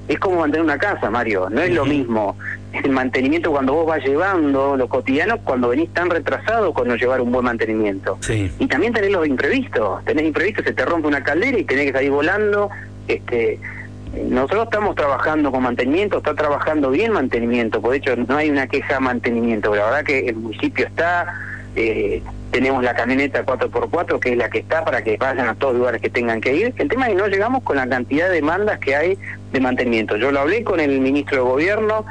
es 0.08 0.18
como 0.18 0.40
mantener 0.40 0.64
una 0.64 0.80
casa, 0.80 1.12
Mario, 1.12 1.50
no 1.52 1.62
es 1.62 1.72
lo 1.72 1.86
mismo 1.86 2.36
el 2.72 2.92
mantenimiento 2.92 3.52
cuando 3.52 3.74
vos 3.74 3.88
vas 3.88 4.04
llevando 4.04 4.78
lo 4.78 4.88
cotidiano 4.88 5.40
cuando 5.40 5.70
venís 5.70 5.90
tan 5.94 6.10
retrasado 6.10 6.74
con 6.74 6.88
no 6.88 6.96
llevar 6.96 7.22
un 7.22 7.32
buen 7.32 7.46
mantenimiento. 7.46 8.18
Y 8.28 8.68
también 8.68 8.94
tenés 8.94 9.12
los 9.12 9.28
imprevistos, 9.28 10.04
tenés 10.06 10.26
imprevistos, 10.26 10.66
se 10.66 10.74
te 10.74 10.86
rompe 10.86 11.08
una 11.08 11.24
caldera 11.24 11.58
y 11.58 11.64
tenés 11.64 11.88
que 11.88 11.94
salir 11.94 12.12
volando, 12.12 12.70
este 13.08 13.60
nosotros 14.28 14.64
estamos 14.66 14.96
trabajando 14.96 15.52
con 15.52 15.64
mantenimiento, 15.64 16.18
está 16.18 16.34
trabajando 16.34 16.90
bien 16.90 17.12
mantenimiento, 17.12 17.80
por 17.80 17.94
hecho 17.94 18.16
no 18.16 18.38
hay 18.38 18.50
una 18.50 18.68
queja 18.68 18.96
de 18.96 19.00
mantenimiento, 19.02 19.76
la 19.76 19.86
verdad 19.86 20.04
que 20.04 20.28
el 20.28 20.36
municipio 20.36 20.88
está, 20.88 21.32
eh, 21.76 22.24
tenemos 22.52 22.84
la 22.84 22.96
camioneta 22.96 23.46
4x4 23.46 24.20
que 24.20 24.32
es 24.32 24.38
la 24.38 24.50
que 24.50 24.60
está 24.60 24.84
para 24.84 25.04
que 25.04 25.18
vayan 25.18 25.48
a 25.48 25.54
todos 25.54 25.74
los 25.74 25.82
lugares 25.82 26.02
que 26.02 26.10
tengan 26.10 26.42
que 26.42 26.56
ir. 26.56 26.74
El 26.78 26.90
tema 26.90 27.06
es 27.06 27.12
que 27.12 27.22
no 27.22 27.28
llegamos 27.28 27.62
con 27.64 27.78
la 27.78 27.88
cantidad 27.88 28.28
de 28.28 28.36
demandas 28.36 28.80
que 28.80 28.96
hay 28.96 29.18
de 29.52 29.60
mantenimiento. 29.60 30.18
Yo 30.18 30.32
lo 30.32 30.40
hablé 30.40 30.64
con 30.64 30.80
el 30.80 31.00
ministro 31.00 31.38
de 31.38 31.44
Gobierno, 31.44 32.06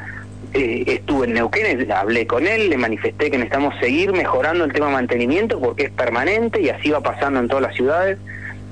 eh, 0.54 0.84
estuve 0.86 1.26
en 1.26 1.34
Neuquén, 1.34 1.90
hablé 1.92 2.26
con 2.26 2.46
él, 2.46 2.70
le 2.70 2.78
manifesté 2.78 3.30
que 3.30 3.36
necesitamos 3.36 3.74
seguir 3.80 4.12
mejorando 4.12 4.64
el 4.64 4.72
tema 4.72 4.88
mantenimiento 4.88 5.60
porque 5.60 5.84
es 5.84 5.90
permanente 5.90 6.60
y 6.62 6.70
así 6.70 6.90
va 6.90 7.00
pasando 7.00 7.40
en 7.40 7.48
todas 7.48 7.62
las 7.62 7.74
ciudades. 7.74 8.18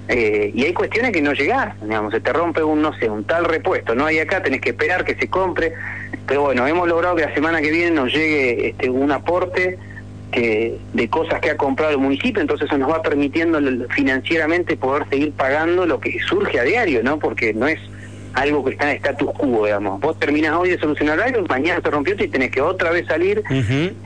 Eh, 0.09 0.53
y 0.55 0.65
hay 0.65 0.73
cuestiones 0.73 1.11
que 1.13 1.21
no 1.21 1.33
llegás, 1.33 1.75
digamos, 1.83 2.13
se 2.13 2.21
te 2.21 2.33
rompe 2.33 2.63
un, 2.63 2.81
no 2.81 2.97
sé, 2.97 3.11
un 3.11 3.25
tal 3.25 3.45
repuesto, 3.45 3.95
no 3.97 4.07
hay 4.07 4.21
acá, 4.21 4.41
tenés 4.41 4.61
que 4.61 4.71
esperar 4.71 5.05
que 5.05 5.17
se 5.17 5.29
compre, 5.29 5.75
pero 6.29 6.43
bueno, 6.43 6.65
hemos 6.67 6.89
logrado 6.89 7.17
que 7.17 7.23
la 7.23 7.35
semana 7.35 7.61
que 7.61 7.73
viene 7.73 7.91
nos 7.91 8.13
llegue 8.13 8.69
este, 8.69 8.89
un 8.89 9.11
aporte 9.11 9.79
que, 10.31 10.79
de 10.93 11.09
cosas 11.09 11.41
que 11.41 11.51
ha 11.51 11.57
comprado 11.57 11.91
el 11.91 11.99
municipio, 11.99 12.41
entonces 12.41 12.69
eso 12.69 12.79
nos 12.79 12.89
va 12.89 13.03
permitiendo 13.03 13.59
financieramente 13.91 14.77
poder 14.77 15.09
seguir 15.09 15.33
pagando 15.33 15.87
lo 15.87 15.99
que 15.99 16.21
surge 16.21 16.61
a 16.61 16.63
diario, 16.63 17.03
¿no? 17.03 17.19
Porque 17.19 17.53
no 17.53 17.67
es 17.67 17.81
algo 18.37 18.63
que 18.65 18.73
está 18.73 18.91
en 18.91 18.99
status 18.99 19.33
quo, 19.33 19.65
digamos. 19.65 20.01
Vos 20.01 20.19
terminás 20.19 20.53
hoy 20.57 20.71
de 20.71 20.79
solucionar 20.79 21.19
algo, 21.21 21.43
mañana 21.49 21.81
te 21.81 21.91
rompió 21.91 22.15
y 22.19 22.29
tenés 22.29 22.51
que 22.51 22.61
otra 22.61 22.91
vez 22.91 23.07
salir. 23.07 23.43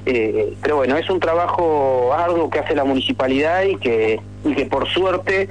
eh, 0.07 0.55
pero 0.63 0.77
bueno, 0.77 0.97
es 0.97 1.11
un 1.11 1.19
trabajo 1.19 2.15
arduo 2.15 2.49
que 2.49 2.61
hace 2.61 2.75
la 2.75 2.85
municipalidad 2.85 3.65
y 3.65 3.77
que, 3.77 4.21
y 4.45 4.55
que 4.55 4.67
por 4.67 4.89
suerte 4.89 5.49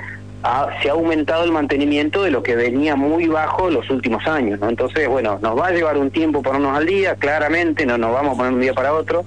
se 0.82 0.90
ha 0.90 0.94
aumentado 0.94 1.44
el 1.44 1.52
mantenimiento 1.52 2.24
de 2.24 2.32
lo 2.32 2.42
que 2.42 2.56
venía 2.56 2.96
muy 2.96 3.28
bajo 3.28 3.70
los 3.70 3.90
últimos 3.90 4.26
años, 4.26 4.58
¿no? 4.62 4.70
Entonces, 4.70 5.10
bueno, 5.10 5.38
nos 5.42 5.60
va 5.60 5.68
a 5.68 5.72
llevar 5.72 5.98
un 5.98 6.12
tiempo 6.12 6.42
ponernos 6.42 6.78
al 6.78 6.86
día, 6.86 7.16
claramente, 7.16 7.86
no 7.86 7.98
nos 7.98 8.14
vamos 8.14 8.36
a 8.36 8.38
poner 8.38 8.54
un 8.54 8.62
día 8.62 8.74
para 8.74 8.94
otro, 8.94 9.26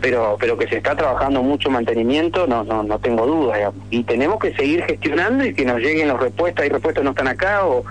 pero 0.00 0.36
pero 0.40 0.58
que 0.58 0.66
se 0.66 0.78
está 0.78 0.96
trabajando 0.96 1.44
mucho 1.44 1.70
mantenimiento, 1.70 2.48
no 2.48 2.64
no 2.64 2.82
no 2.82 2.98
tengo 2.98 3.24
dudas. 3.24 3.72
Y 3.90 4.02
tenemos 4.02 4.40
que 4.40 4.52
seguir 4.54 4.82
gestionando 4.82 5.44
y 5.44 5.54
que 5.54 5.64
nos 5.64 5.78
lleguen 5.78 6.08
las 6.08 6.18
respuestas, 6.18 6.66
y 6.66 6.70
respuestas 6.70 7.04
no 7.04 7.10
están 7.10 7.28
acá, 7.28 7.64
o 7.64 7.84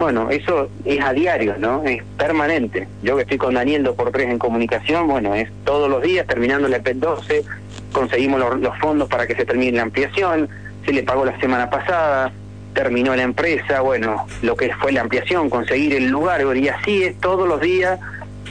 bueno, 0.00 0.30
eso 0.30 0.70
es 0.86 0.98
a 1.00 1.12
diario, 1.12 1.56
¿no? 1.58 1.84
Es 1.84 2.02
permanente. 2.16 2.88
Yo 3.02 3.16
que 3.16 3.22
estoy 3.22 3.36
con 3.36 3.52
Daniel 3.52 3.82
2 3.82 3.94
por 3.94 4.10
3 4.10 4.30
en 4.30 4.38
comunicación, 4.38 5.06
bueno, 5.06 5.34
es 5.34 5.50
todos 5.64 5.90
los 5.90 6.02
días, 6.02 6.26
terminando 6.26 6.68
el 6.68 6.72
EP 6.72 6.94
12, 6.94 7.44
conseguimos 7.92 8.40
los, 8.58 8.78
fondos 8.78 9.10
para 9.10 9.26
que 9.26 9.34
se 9.34 9.44
termine 9.44 9.76
la 9.76 9.82
ampliación, 9.82 10.48
se 10.86 10.92
le 10.92 11.02
pagó 11.02 11.26
la 11.26 11.38
semana 11.38 11.68
pasada, 11.68 12.32
terminó 12.72 13.14
la 13.14 13.24
empresa, 13.24 13.82
bueno, 13.82 14.26
lo 14.40 14.56
que 14.56 14.72
fue 14.74 14.90
la 14.90 15.02
ampliación, 15.02 15.50
conseguir 15.50 15.94
el 15.94 16.08
lugar, 16.08 16.42
y 16.56 16.68
así 16.68 17.02
es 17.02 17.20
todos 17.20 17.46
los 17.46 17.60
días 17.60 18.00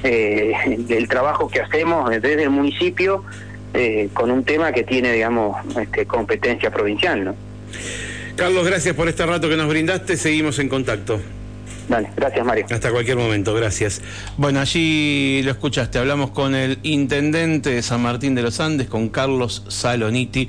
eh, 0.03 0.53
del 0.77 1.07
trabajo 1.07 1.49
que 1.49 1.61
hacemos 1.61 2.11
desde 2.11 2.43
el 2.43 2.51
municipio 2.51 3.23
eh, 3.73 4.09
con 4.13 4.29
un 4.29 4.43
tema 4.43 4.71
que 4.71 4.83
tiene, 4.83 5.13
digamos, 5.13 5.57
este, 5.77 6.05
competencia 6.05 6.69
provincial, 6.69 7.25
¿no? 7.25 7.35
Carlos, 8.35 8.65
gracias 8.65 8.95
por 8.95 9.09
este 9.09 9.25
rato 9.25 9.49
que 9.49 9.57
nos 9.57 9.67
brindaste. 9.67 10.15
Seguimos 10.15 10.59
en 10.59 10.69
contacto. 10.69 11.19
Dale, 11.89 12.09
gracias 12.15 12.45
Mario. 12.45 12.65
Hasta 12.69 12.91
cualquier 12.91 13.17
momento, 13.17 13.53
gracias. 13.55 14.01
Bueno, 14.37 14.59
allí 14.59 15.41
lo 15.43 15.51
escuchaste, 15.51 15.97
hablamos 15.97 16.29
con 16.29 16.53
el 16.53 16.77
intendente 16.83 17.71
de 17.71 17.81
San 17.81 18.01
Martín 18.03 18.35
de 18.35 18.43
los 18.43 18.59
Andes, 18.59 18.87
con 18.87 19.09
Carlos 19.09 19.65
Saloniti. 19.67 20.47